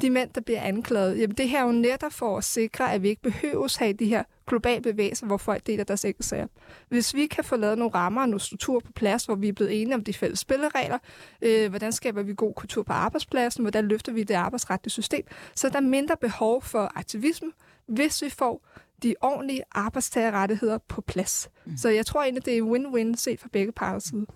[0.00, 3.02] de mænd, der bliver anklaget, jamen det her er jo netop for at sikre, at
[3.02, 6.46] vi ikke behøver at have de her globale bevægelser, hvor folk deler deres enkeltsager.
[6.88, 9.52] Hvis vi kan få lavet nogle rammer og nogle strukturer på plads, hvor vi er
[9.52, 10.98] blevet enige om de fælles spilleregler,
[11.42, 15.66] øh, hvordan skaber vi god kultur på arbejdspladsen, hvordan løfter vi det arbejdsretlige system, så
[15.66, 17.52] er der mindre behov for aktivisme,
[17.86, 18.66] hvis vi får
[19.02, 21.50] de ordentlige arbejdstagerrettigheder på plads.
[21.64, 21.76] Mm.
[21.76, 24.26] Så jeg tror egentlig, det er win-win set fra begge parter side.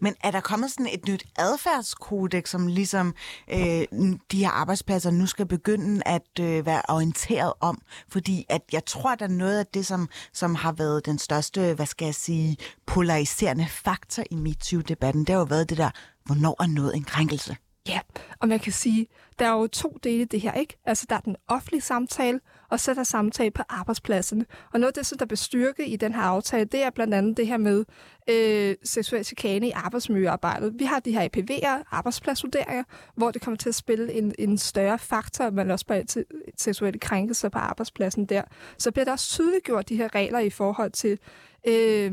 [0.00, 3.14] Men er der kommet sådan et nyt adfærdskodex, som ligesom
[3.52, 3.86] øh,
[4.32, 7.82] de her arbejdspladser nu skal begynde at øh, være orienteret om?
[8.08, 11.18] Fordi at jeg tror, at der er noget af det, som, som har været den
[11.18, 12.56] største, hvad skal jeg sige,
[12.86, 15.90] polariserende faktor i MeToo-debatten, det har jo været det der,
[16.24, 17.56] hvornår er noget en krænkelse?
[17.88, 18.00] Ja,
[18.40, 19.06] og man kan sige,
[19.38, 20.78] der er jo to dele i det her, ikke?
[20.84, 22.40] Altså, der er den offentlige samtale,
[22.70, 24.46] og sætter der samtale på arbejdspladsen.
[24.72, 27.36] Og noget af det, som der bestyrke i den her aftale, det er blandt andet
[27.36, 27.84] det her med
[28.30, 30.74] øh, seksuel chikane i arbejdsmiljøarbejdet.
[30.78, 34.98] Vi har de her APV'er, arbejdspladsvurderinger, hvor det kommer til at spille en, en større
[34.98, 36.24] faktor, men også bare til
[36.56, 38.42] seksuelle krænkelser på arbejdspladsen der.
[38.78, 41.18] Så bliver der også tydeliggjort de her regler i forhold til...
[41.68, 42.12] Øh,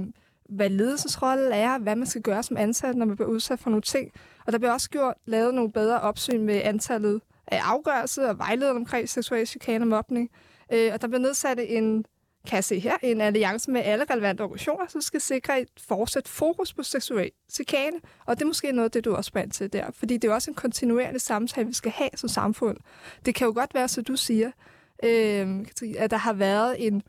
[0.50, 3.70] hvad ledelsens rolle er, hvad man skal gøre som ansat, når man bliver udsat for
[3.70, 4.12] nogle ting.
[4.46, 9.10] Og der bliver også gjort, lavet nogle bedre opsyn med antallet afgørelse og vejledning omkring
[9.10, 10.30] seksuel chikane og mobning.
[10.74, 12.06] Øh, og der bliver nedsat en,
[12.48, 16.28] kan jeg se her, en alliance med alle relevante organisationer, som skal sikre et fortsat
[16.28, 17.98] fokus på seksuel chikane.
[18.26, 19.92] Og det er måske noget af det, du også spændt til der.
[19.92, 22.78] Fordi det er også en kontinuerlig samtale, vi skal have som samfund.
[23.26, 24.52] Det kan jo godt være, så du siger,
[25.04, 25.66] øh,
[25.98, 27.04] at der har været en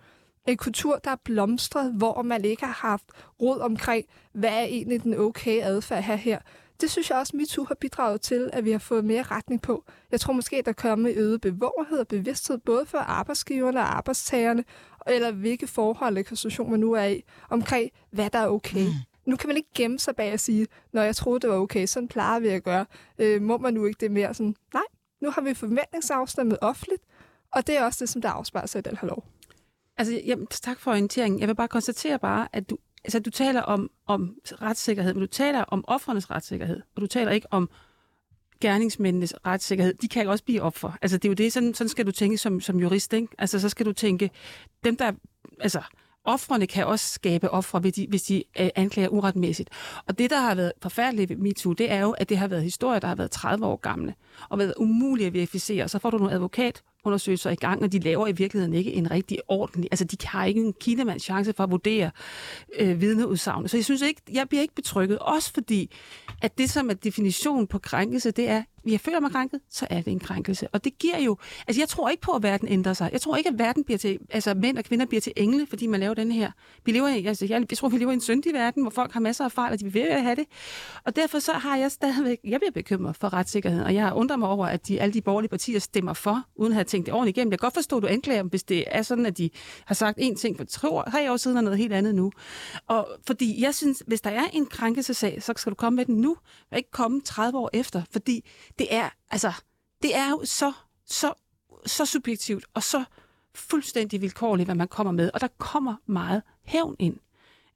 [0.47, 3.05] en kultur, der er blomstret, hvor man ikke har haft
[3.43, 6.39] råd omkring, hvad er egentlig den okay adfærd her her.
[6.81, 9.85] Det synes jeg også, MeToo har bidraget til, at vi har fået mere retning på.
[10.13, 14.65] Jeg tror måske, at der kommer øget bevågenhed og bevidsthed, både for arbejdsgiverne og arbejdstagerne,
[15.07, 18.87] eller hvilke forhold eller situation man nu er i, omkring hvad der er okay.
[18.87, 18.93] Mm.
[19.27, 21.87] Nu kan man ikke gemme sig bag at sige, når jeg troede, det var okay,
[21.87, 22.87] sådan plejer vi at gøre.
[23.19, 24.35] Øh, må man nu ikke det mere?
[24.35, 24.83] Sådan, nej,
[25.21, 27.03] nu har vi forventningsafstemmet offentligt,
[27.53, 29.25] og det er også det, som der afspejler sig i den her lov.
[29.97, 31.41] Altså, jamen, tak for orienteringen.
[31.41, 35.27] Jeg vil bare konstatere bare, at du, altså, du taler om, om retssikkerhed, men du
[35.27, 37.71] taler om offernes retssikkerhed, og du taler ikke om
[38.61, 39.95] gerningsmændenes retssikkerhed.
[39.95, 40.93] De kan også blive offer.
[41.03, 43.29] Altså, det er jo det, sådan, sådan skal du tænke som, som jurist, ikke?
[43.39, 44.31] Altså, så skal du tænke,
[44.85, 45.13] dem der,
[45.61, 45.83] altså,
[46.25, 49.71] offrene kan også skabe ofre, hvis de, hvis de øh, anklager uretmæssigt.
[50.07, 52.63] Og det, der har været forfærdeligt ved MeToo, det er jo, at det har været
[52.63, 54.15] historier, der har været 30 år gamle,
[54.49, 55.89] og været umulige at verificere.
[55.89, 59.39] Så får du nogle advokatundersøgelser i gang, og de laver i virkeligheden ikke en rigtig
[59.49, 59.89] ordentlig...
[59.91, 62.11] Altså, de har ikke en kinemands chance for at vurdere
[62.79, 63.69] øh, vidneudsagn.
[63.69, 65.19] Så jeg synes ikke, jeg bliver ikke betrykket.
[65.19, 65.91] Også fordi,
[66.43, 70.01] at det som er definition på krænkelse, det er, jeg føler mig krænket, så er
[70.01, 70.69] det en krænkelse.
[70.69, 71.37] Og det giver jo...
[71.69, 73.11] Altså, jeg tror ikke på, at verden ændrer sig.
[73.13, 74.19] Jeg tror ikke, at verden bliver til...
[74.31, 76.51] Altså, mænd og kvinder bliver til engle, fordi man laver den her.
[76.85, 79.13] Vi lever i, altså, jeg, jeg tror, vi lever i en syndig verden, hvor folk
[79.13, 80.45] har masser af fejl, og de vil ved at have det.
[81.05, 82.39] Og derfor så har jeg stadigvæk...
[82.45, 85.49] Jeg bliver bekymret for retssikkerheden, og jeg undrer mig over, at de, alle de borgerlige
[85.49, 87.53] partier stemmer for, uden at have tænkt det ordentligt igennem.
[87.53, 89.51] Jeg kan godt forstå, at du anklager dem, hvis det er sådan, at de
[89.85, 92.33] har sagt en ting for tre år, tre år siden og noget helt andet nu.
[92.87, 96.15] Og fordi jeg synes, hvis der er en krænkelsesag, så skal du komme med den
[96.15, 96.37] nu,
[96.71, 98.49] og ikke komme 30 år efter, fordi
[98.79, 99.53] det er, altså,
[100.03, 100.73] det er jo så,
[101.07, 101.33] så,
[101.87, 103.05] så subjektivt og så
[103.55, 105.31] fuldstændig vilkårligt, hvad man kommer med.
[105.35, 107.17] Og der kommer meget hævn ind.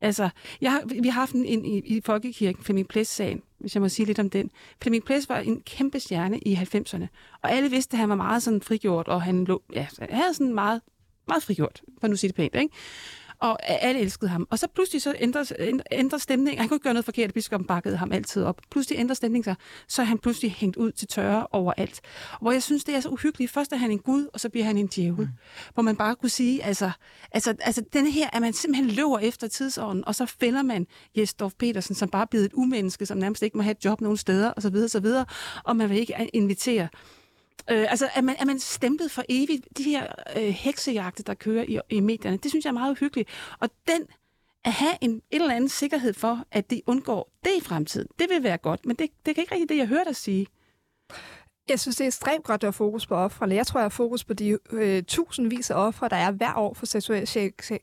[0.01, 0.29] Altså,
[0.61, 3.89] jeg har, vi har haft en, en i, i Folkekirken, Flemming Plæs-sagen, hvis jeg må
[3.89, 4.51] sige lidt om den.
[4.83, 7.07] Flemming Plæs var en kæmpe stjerne i 90'erne,
[7.43, 10.35] og alle vidste, at han var meget sådan frigjort, og han, lå, ja, han havde
[10.35, 10.83] sådan meget,
[11.29, 12.75] meget frigjort, for nu sige det pænt, ikke?
[13.41, 14.47] Og alle elskede ham.
[14.51, 15.53] Og så pludselig så ændrer,
[15.93, 16.59] ændrer stemningen.
[16.59, 18.61] Han kunne ikke gøre noget forkert, biskoppen bakkede ham altid op.
[18.71, 19.55] Pludselig ændrer stemningen sig,
[19.89, 22.01] så er han pludselig hængt ud til tørre overalt.
[22.41, 23.51] Hvor jeg synes, det er så uhyggeligt.
[23.51, 25.27] Først er han en gud, og så bliver han en djævel.
[25.27, 25.29] Mm.
[25.75, 26.91] Hvor man bare kunne sige, altså,
[27.33, 30.87] altså, altså den her, at man simpelthen løber efter tidsånden, og så fælder man
[31.17, 34.01] Jesdorf Petersen, som bare er blevet et umenneske, som nærmest ikke må have et job
[34.01, 35.07] nogen steder, osv., osv.,
[35.65, 36.89] og man vil ikke invitere
[37.71, 39.69] Øh, altså, er man, er man stemplet for evigt?
[39.77, 40.07] De her
[40.37, 43.29] øh, heksejagter, der kører i, i medierne, det synes jeg er meget uhyggeligt.
[43.61, 44.07] Og den
[44.65, 48.09] at have en et eller anden sikkerhed for, at de undgår det i fremtiden.
[48.19, 50.47] Det vil være godt, men det, det kan ikke rigtigt det, jeg hørte dig sige.
[51.71, 53.55] Jeg synes, det er ekstremt godt, at have fokus på offrene.
[53.55, 56.75] Jeg tror, jeg har fokus på de øh, tusindvis af ofre, der er hver år
[56.75, 57.27] for seksuel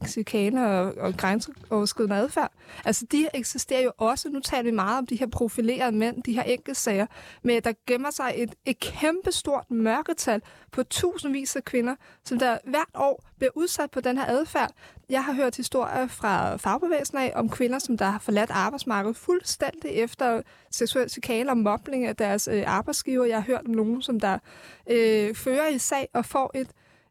[0.08, 2.52] chikane og, og grænseoverskridende adfærd.
[2.86, 4.30] Altså, de eksisterer jo også.
[4.30, 7.06] Nu taler vi meget om de her profilerede mænd, de her enkeltsager,
[7.44, 12.58] men der gemmer sig et, et kæmpe stort mørketal på tusindvis af kvinder, som der
[12.64, 14.72] hvert år bliver udsat på den her adfærd.
[15.10, 19.92] Jeg har hørt historier fra fagbevægelsen af om kvinder, som der har forladt arbejdsmarkedet fuldstændig
[19.92, 23.26] efter seksuel chikane og mobling af deres øh, arbejdsgiver.
[23.26, 24.40] Jeg har hørt om nogen, som der
[24.90, 26.70] øh, fører i sag og får et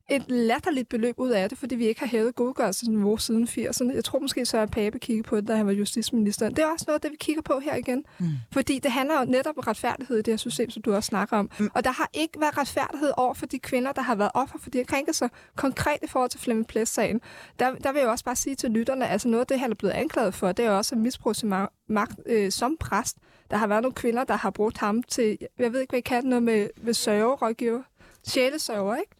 [0.08, 3.94] et latterligt beløb ud af det, fordi vi ikke har hævet godgørelsesniveau siden 80'erne.
[3.94, 6.48] Jeg tror måske, så Pape kigge på det, da han var justitsminister.
[6.48, 8.04] Det er også noget det, vi kigger på her igen.
[8.18, 8.26] Mm.
[8.52, 11.36] Fordi det handler jo netop om retfærdighed i det her system, som du også snakker
[11.36, 11.50] om.
[11.58, 11.70] Mm.
[11.74, 14.70] Og der har ikke været retfærdighed over for de kvinder, der har været offer for
[14.70, 15.28] de her krænkelser.
[15.56, 17.20] Konkret i forhold til Flemming Plæs-sagen.
[17.58, 19.74] Der, der vil jeg også bare sige til lytterne, altså noget af det, han er
[19.74, 21.52] blevet anklaget for, det er også at misbrug sin
[21.88, 23.16] magt øh, som præst.
[23.50, 26.02] Der har været nogle kvinder, der har brugt ham til, jeg ved ikke, hvad I
[26.02, 27.82] kan, noget med, med sørgerådgiver.
[28.28, 29.10] Sjælesørger, ikke?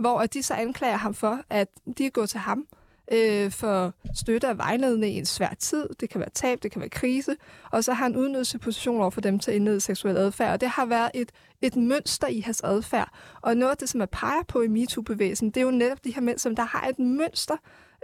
[0.00, 2.66] Hvor de så anklager ham for, at de er gået til ham
[3.12, 5.88] øh, for støtte og vejledning i en svær tid.
[6.00, 7.36] Det kan være tab, det kan være krise.
[7.70, 10.52] Og så har han udnyttet position over for dem til at indlede seksuel adfærd.
[10.52, 11.32] Og det har været et,
[11.62, 13.12] et mønster i hans adfærd.
[13.40, 16.14] Og noget af det, som er peger på i MeToo-bevægelsen, det er jo netop de
[16.14, 17.56] her mænd, som der har et mønster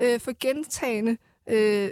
[0.02, 1.16] øh, for gentagende
[1.46, 1.90] øh,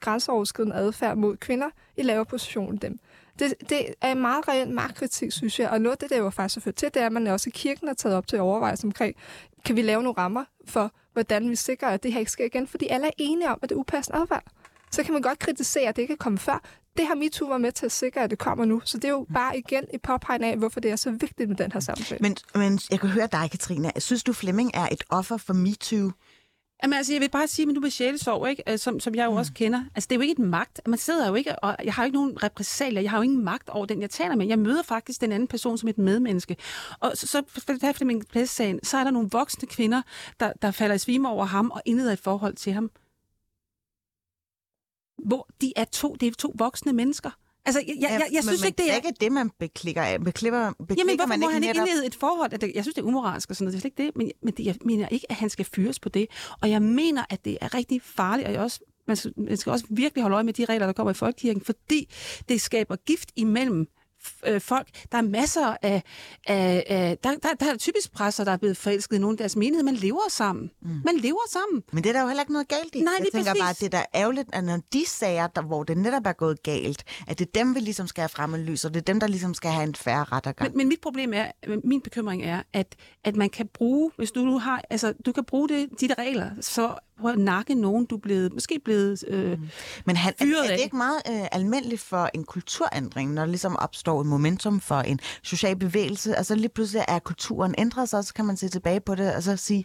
[0.00, 2.98] grænseoverskridende adfærd mod kvinder i lavere position end dem.
[3.40, 5.70] Det, det er en meget reel magtkritik, synes jeg.
[5.70, 7.50] Og noget af det, der jo faktisk har ført til, det er, at man også
[7.50, 9.16] i kirken har taget op til overvejelse omkring,
[9.64, 12.66] kan vi lave nogle rammer for, hvordan vi sikrer, at det her ikke sker igen?
[12.66, 14.42] Fordi alle er enige om, at det er upassende adfærd.
[14.90, 16.62] Så kan man godt kritisere, at det ikke er kommet før.
[16.96, 18.82] Det har MeToo var med til at sikre, at det kommer nu.
[18.84, 21.56] Så det er jo bare igen et påpegning af, hvorfor det er så vigtigt med
[21.56, 22.18] den her samtale.
[22.20, 23.92] Men, men jeg kan høre dig, Katrine.
[23.98, 26.10] Synes du, Flemming er et offer for MeToo?
[26.82, 28.78] Jamen altså, jeg vil bare sige, at du med sjælesov, ikke?
[28.78, 29.36] Som, som jeg jo mm.
[29.36, 29.84] også kender.
[29.94, 30.80] Altså, det er jo ikke et magt.
[30.86, 33.00] Man sidder jo ikke, og jeg har jo ikke nogen repræsalier.
[33.00, 34.46] Jeg har jo ingen magt over den, jeg taler med.
[34.46, 36.56] Jeg møder faktisk den anden person som et medmenneske.
[37.00, 40.02] Og så, så for min pladssagen, så er der nogle voksne kvinder,
[40.40, 42.90] der, der falder i svime over ham og indleder et forhold til ham.
[45.24, 47.30] Hvor de er to, det er to voksne mennesker.
[47.66, 48.96] Altså, jeg, jeg, jeg, jeg synes men, ikke, det er...
[48.96, 50.20] ikke det, man beklikker af.
[50.20, 51.88] Beklikker, beklikker Jamen, hvorfor man må ikke han ikke netop...
[51.88, 52.52] indlede et forhold?
[52.52, 53.72] At det, jeg synes, det er umoralsk og sådan noget.
[53.72, 54.16] Det er slet ikke det.
[54.16, 56.26] Men, men det, jeg mener ikke, at han skal fyres på det.
[56.60, 59.70] Og jeg mener, at det er rigtig farligt, og jeg også man skal, man skal
[59.70, 62.08] også virkelig holde øje med de regler, der kommer i folkekirken, fordi
[62.48, 63.86] det skaber gift imellem
[64.46, 64.88] øh, folk.
[65.12, 66.02] Der er masser af...
[66.46, 69.38] af, af der, der, der er typisk presser, der er blevet forelsket i nogle af
[69.38, 69.84] deres menighed.
[69.84, 70.70] Man lever sammen.
[70.82, 70.88] Mm.
[71.04, 71.82] Man lever sammen.
[71.92, 73.00] Men det er der jo heller ikke noget galt i.
[73.00, 73.62] Nej, jeg tænker præcis.
[73.62, 76.32] bare, at det der er ærgerligt, at når de sager, der, hvor det netop er
[76.32, 79.04] gået galt, at det er dem, vi ligesom skal have frem lys, og det er
[79.04, 80.70] dem, der ligesom skal have en færre rettergang.
[80.70, 81.46] Men, men mit problem er,
[81.84, 85.44] min bekymring er, at, at man kan bruge, hvis du nu har, altså du kan
[85.44, 89.24] bruge det, de der regler, så på at nakke nogen, du er blevet, måske blevet
[89.28, 89.68] øh, mm.
[90.06, 90.84] Men han, er, fyret er det af.
[90.84, 95.20] ikke meget øh, almindeligt for en kulturændring, når der ligesom opstår et momentum for en
[95.42, 98.68] social bevægelse, og så lige pludselig er kulturen ændret sig, og så kan man se
[98.68, 99.84] tilbage på det, og så sige,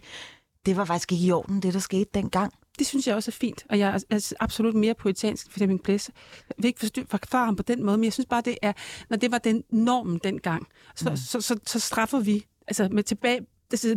[0.66, 2.52] det var faktisk ikke i orden, det der skete dengang.
[2.78, 5.82] Det synes jeg også er fint, og jeg er, er absolut mere poetansk for Flemming
[5.82, 6.10] Plæs.
[6.48, 8.72] Jeg vil ikke forklare ham på den måde, men jeg synes bare, det er,
[9.10, 10.66] når det var den normen dengang,
[10.96, 11.16] så, mm.
[11.16, 13.40] så, så, så straffer vi altså med tilbage,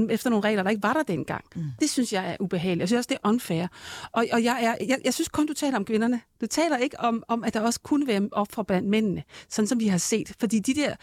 [0.09, 1.45] efter nogle regler, der ikke var der dengang.
[1.55, 1.63] Mm.
[1.79, 2.79] Det synes jeg er ubehageligt.
[2.79, 3.67] Jeg synes også, det er unfair.
[4.11, 6.21] Og, og jeg, er, jeg, jeg synes kun, du taler om kvinderne.
[6.41, 9.79] Du taler ikke om, om at der også kunne være ofre blandt mændene, sådan som
[9.79, 10.33] vi har set.
[10.39, 10.95] Fordi de der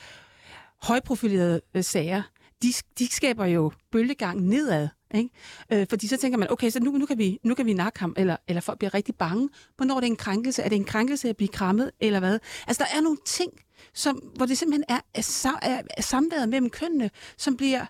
[0.82, 2.22] højprofilerede øh, sager,
[2.62, 4.88] de, de skaber jo bølgegang nedad.
[5.14, 5.30] Ikke?
[5.72, 8.00] Øh, fordi så tænker man, okay, så nu, nu, kan vi, nu kan vi nakke
[8.00, 9.48] ham, eller, eller folk bliver rigtig bange.
[9.76, 10.62] Hvornår er det en krænkelse?
[10.62, 12.38] Er det en krænkelse at blive krammet, eller hvad?
[12.66, 13.52] Altså, der er nogle ting,
[13.94, 17.86] som, hvor det simpelthen er, er, er, er samværet mellem kønnene, som bliver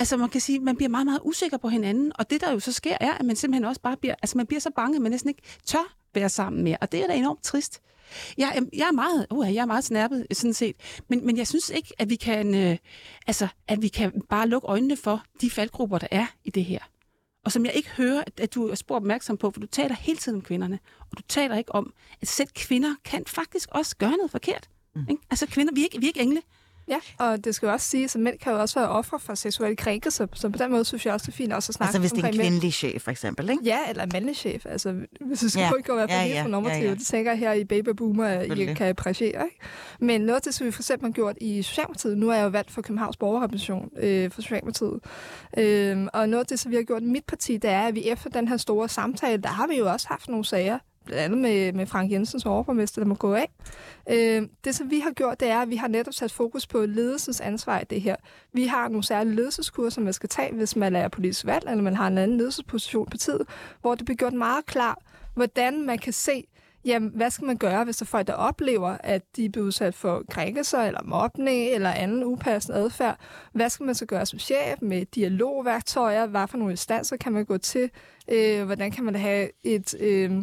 [0.00, 2.60] Altså man kan sige, man bliver meget, meget usikker på hinanden, og det der jo
[2.60, 5.02] så sker, er, at man simpelthen også bare bliver, altså man bliver så bange, at
[5.02, 7.80] man næsten ikke tør være sammen mere, og det er da enormt trist.
[8.38, 10.76] Jeg, jeg er meget, uh, jeg er meget snærpet, sådan set,
[11.08, 12.76] men, men jeg synes ikke, at vi kan, øh,
[13.26, 16.80] altså, at vi kan bare lukke øjnene for de faldgrupper, der er i det her.
[17.44, 20.18] Og som jeg ikke hører, at du er spor opmærksom på, for du taler hele
[20.18, 20.78] tiden om kvinderne,
[21.10, 24.68] og du taler ikke om, at selv kvinder kan faktisk også gøre noget forkert.
[24.94, 25.06] Mm.
[25.10, 25.22] Ikke?
[25.30, 26.42] Altså kvinder, vi er ikke, vi er ikke engle.
[26.90, 29.34] Ja, og det skal jo også sige, at mænd kan jo også være ofre for
[29.34, 31.88] seksuelle krænkelser, så på den måde synes jeg også, det er fint også at snakke
[31.88, 32.42] Altså hvis det er en mænd.
[32.48, 33.62] kvindelig chef, for eksempel, ikke?
[33.64, 34.66] Ja, eller en mandlig chef.
[34.66, 35.70] Altså, hvis det skal Ja.
[35.78, 36.82] ikke være for Ja, ja, ja, normativt.
[36.84, 36.94] ja, ja.
[36.94, 39.44] Det tænker jeg her i Baby Boomer, I kan appreciere.
[39.44, 39.56] Ikke?
[40.00, 42.44] Men noget af det, som vi for eksempel har gjort i Socialdemokratiet, nu er jeg
[42.44, 45.00] jo valgt for Københavns Borgerrepræsentation øh, for Socialdemokratiet,
[45.58, 47.94] øh, og noget af det, som vi har gjort i mit parti, det er, at
[47.94, 50.78] vi efter den her store samtale, der har vi jo også haft nogle sager,
[51.10, 53.50] blandt andet med, med Frank Jensens overborgmester, der må gå af.
[54.10, 56.86] Øh, det, som vi har gjort, det er, at vi har netop sat fokus på
[56.86, 58.16] ledelsens ansvar i det her.
[58.52, 61.96] Vi har nogle særlige ledelseskurser, man skal tage, hvis man er politisk valg, eller man
[61.96, 63.40] har en anden ledelsesposition på tid,
[63.80, 64.98] hvor det bliver gjort meget klart,
[65.34, 66.44] hvordan man kan se,
[66.84, 69.94] jamen, hvad skal man gøre, hvis der er folk, der oplever, at de bliver udsat
[69.94, 73.18] for krænkelser eller mobning eller anden upassende adfærd?
[73.52, 76.26] Hvad skal man så gøre som chef med dialogværktøjer?
[76.26, 77.90] Hvad for nogle instanser kan man gå til?
[78.28, 80.42] Øh, hvordan kan man have et øh,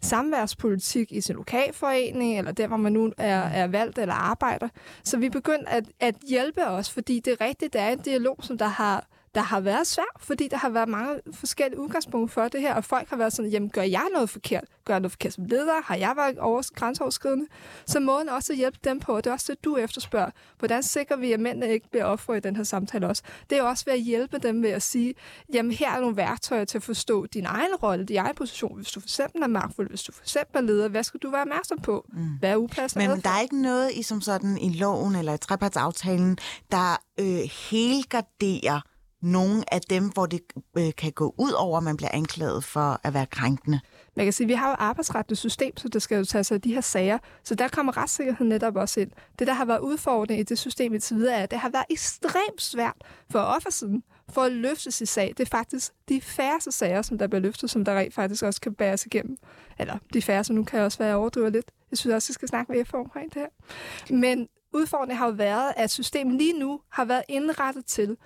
[0.00, 4.68] samværspolitik i sin lokalforening, eller der, hvor man nu er, er valgt eller arbejder?
[5.04, 8.38] Så vi begynder at, at hjælpe os, fordi det er rigtigt, der er en dialog,
[8.42, 9.06] som der har
[9.36, 12.84] der har været svært, fordi der har været mange forskellige udgangspunkter for det her, og
[12.84, 14.64] folk har været sådan, jamen gør jeg noget forkert?
[14.84, 15.82] Gør jeg noget forkert som leder?
[15.84, 17.46] Har jeg været over, grænseoverskridende?
[17.86, 20.30] Så måden også at hjælpe dem på, og det er også det, du efterspørger.
[20.58, 23.22] Hvordan sikrer vi, at mændene ikke bliver offret i den her samtale også?
[23.50, 25.14] Det er også ved at hjælpe dem ved at sige,
[25.52, 28.76] jamen her er nogle værktøjer til at forstå din egen rolle, din egen position.
[28.76, 31.30] Hvis du for eksempel er magtfuld, hvis du for eksempel er leder, hvad skal du
[31.30, 32.06] være opmærksom på?
[32.12, 32.28] Mm.
[32.40, 35.38] Hvad er upassende Men der er ikke noget i som sådan i loven eller i
[35.38, 36.38] trepartsaftalen,
[36.70, 38.80] der øh, helgarderer
[39.22, 40.40] nogle af dem, hvor det
[40.78, 43.80] øh, kan gå ud over, at man bliver anklaget for at være krænkende?
[44.16, 46.54] Man kan sige, at vi har jo arbejdsrettet system, så det skal jo tage sig
[46.54, 47.18] af de her sager.
[47.44, 49.10] Så der kommer retssikkerheden netop også ind.
[49.38, 51.84] Det, der har været udfordrende i det system indtil videre, er, at det har været
[51.90, 52.96] ekstremt svært
[53.30, 55.34] for offersiden for at løfte sig sag.
[55.36, 58.60] Det er faktisk de færreste sager, som der bliver løftet, som der rent faktisk også
[58.60, 59.36] kan bæres igennem.
[59.78, 61.70] Eller de færreste, nu kan jeg også være overdrivet lidt.
[61.90, 64.14] Jeg synes også, vi skal snakke med FH omkring det her.
[64.14, 68.16] Men udfordringen har jo været, at systemet lige nu har været indrettet til,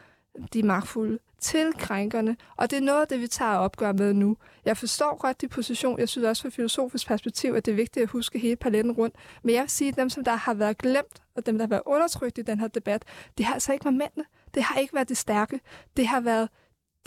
[0.52, 4.36] de magtfulde til krænkerne, og det er noget af det, vi tager opgør med nu.
[4.64, 8.02] Jeg forstår godt de position, jeg synes også fra filosofisk perspektiv, at det er vigtigt
[8.02, 10.78] at huske hele paletten rundt, men jeg vil sige, at dem, som der har været
[10.78, 13.04] glemt, og dem, der har været undertrykt i den her debat,
[13.38, 14.24] det har altså ikke været mændene.
[14.54, 15.60] Det har ikke været de stærke.
[15.96, 16.48] Det har været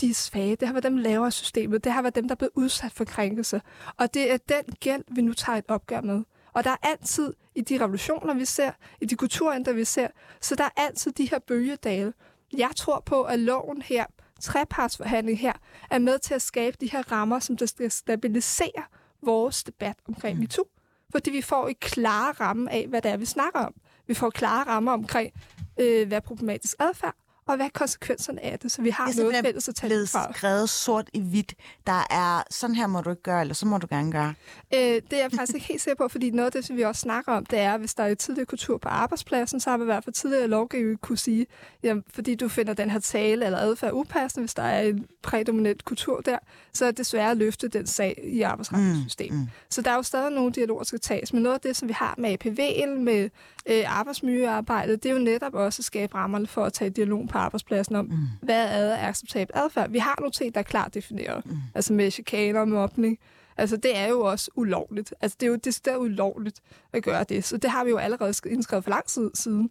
[0.02, 0.56] de svage.
[0.56, 1.84] Det har været dem lavere systemet.
[1.84, 3.62] Det har været dem, der er blevet udsat for krænkelse.
[3.98, 6.24] Og det er den gæld, vi nu tager et opgør med.
[6.54, 8.72] Og der er altid i de revolutioner, vi ser,
[9.02, 10.08] i de kulturændringer, vi ser,
[10.42, 12.14] så der er altid de her bølgedale,
[12.58, 14.06] jeg tror på, at loven her,
[14.42, 15.54] trepartsforhandling her,
[15.92, 18.84] er med til at skabe de her rammer, som der skal stabilisere
[19.22, 20.42] vores debat omkring mm.
[20.42, 20.66] MeToo.
[21.12, 23.74] Fordi vi får et klare ramme af, hvad det er, vi snakker om.
[24.08, 25.34] Vi får klare rammer omkring,
[25.80, 27.16] øh, hvad er problematisk adfærd,
[27.46, 30.28] og hvad er konsekvenserne af det, så vi har det noget fælles at tage fra.
[30.28, 31.54] Det skrevet sort i hvidt.
[31.88, 34.34] Der er, sådan her må du ikke gøre, eller så må du gerne gøre.
[34.74, 36.82] Øh, det er jeg faktisk ikke helt sikker på, fordi noget af det, som vi
[36.82, 39.84] også snakker om, det er, hvis der er tidligere kultur på arbejdspladsen, så har vi
[39.84, 41.48] i hvert fald tidligere lovgivning kunne sige,
[41.84, 45.86] jamen, fordi du finder den her tale eller adfærd upassende, hvis der er en prædominant
[45.86, 46.38] kultur der,
[46.74, 49.34] så er det desværre at løfte den sag i arbejdsretssystem.
[49.34, 49.48] Mm, mm.
[49.70, 51.88] Så der er jo stadig nogle dialoger, der skal tages, men noget af det, som
[51.88, 53.30] vi har med APV'en, med
[53.66, 57.38] øh, arbejdsmiljøarbejdet, det er jo netop også at skabe rammerne for at tage dialog på
[57.38, 58.18] arbejdspladsen om, mm.
[58.42, 59.90] hvad er acceptabel adfærd.
[59.90, 61.58] Vi har nogle ting, der er klart defineret, mm.
[61.76, 63.20] altså med chikaner og mobning.
[63.58, 65.14] Altså, det er jo også ulovligt.
[65.22, 66.62] Altså, det er jo det er ulovligt
[66.94, 67.44] at gøre det.
[67.44, 69.70] Så det har vi jo allerede indskrevet for lang tid siden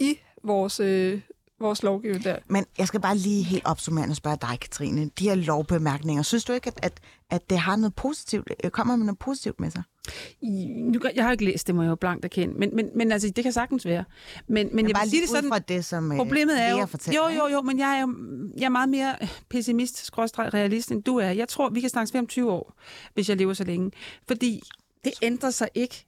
[0.00, 1.20] i vores, øh,
[1.62, 2.36] vores lovgivning der.
[2.48, 5.10] Men jeg skal bare lige helt opsummerende spørge dig, Katrine.
[5.18, 7.00] De her lovbemærkninger, synes du ikke, at, at,
[7.30, 9.82] at det har noget positivt, øh, kommer med noget positivt med sig?
[10.92, 13.32] Nu, jeg har ikke læst det, må jeg jo blankt erkende, men, men, men altså,
[13.36, 14.04] det kan sagtens være.
[14.46, 16.86] Men, men, jeg bare vil sige det sådan, fra det, som øh, problemet er jo,
[17.14, 18.14] jo, jo, jo, men jeg er, jo,
[18.56, 19.16] jeg er meget mere
[19.50, 21.30] pessimist, skråstreg, realist, end du er.
[21.30, 22.74] Jeg tror, vi kan snakke om 20 år,
[23.14, 23.90] hvis jeg lever så længe.
[24.28, 24.62] Fordi
[25.04, 26.06] det ændrer sig ikke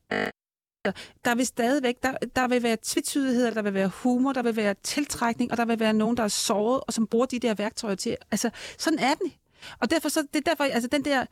[1.24, 4.74] der vil stadigvæk, der, der vil være tvetydighed, der vil være humor, der vil være
[4.82, 7.94] tiltrækning, og der vil være nogen, der er såret, og som bruger de der værktøjer
[7.94, 8.16] til.
[8.30, 9.32] Altså, sådan er det.
[9.78, 11.26] Og derfor, så, det er derfor, altså den der,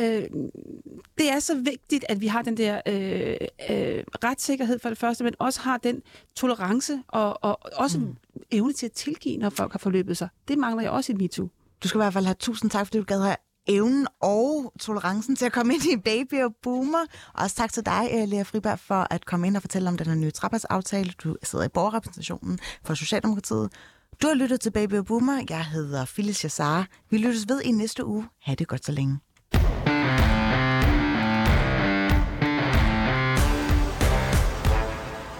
[0.00, 0.22] øh,
[1.18, 3.36] det er så vigtigt, at vi har den der øh,
[3.70, 6.02] øh, retssikkerhed for det første, men også har den
[6.36, 8.16] tolerance og, og også mm.
[8.50, 10.28] evne til at tilgive, når folk har forløbet sig.
[10.48, 11.48] Det mangler jeg også i MeToo.
[11.82, 13.36] Du skal i hvert fald have tusind tak, fordi du gad have
[13.68, 17.04] evnen og tolerancen til at komme ind i Baby og Boomer.
[17.34, 19.96] Og også tak til dig, øh, Lea Friberg, for at komme ind og fortælle om
[19.98, 21.12] den her nye trappersaftale.
[21.24, 23.72] Du sidder i borgerrepræsentationen for Socialdemokratiet.
[24.22, 25.44] Du har lyttet til Baby og Boomer.
[25.50, 26.86] Jeg hedder Phyllis Jassar.
[27.10, 28.24] Vi lyttes ved i næste uge.
[28.42, 29.18] Ha' det godt så længe.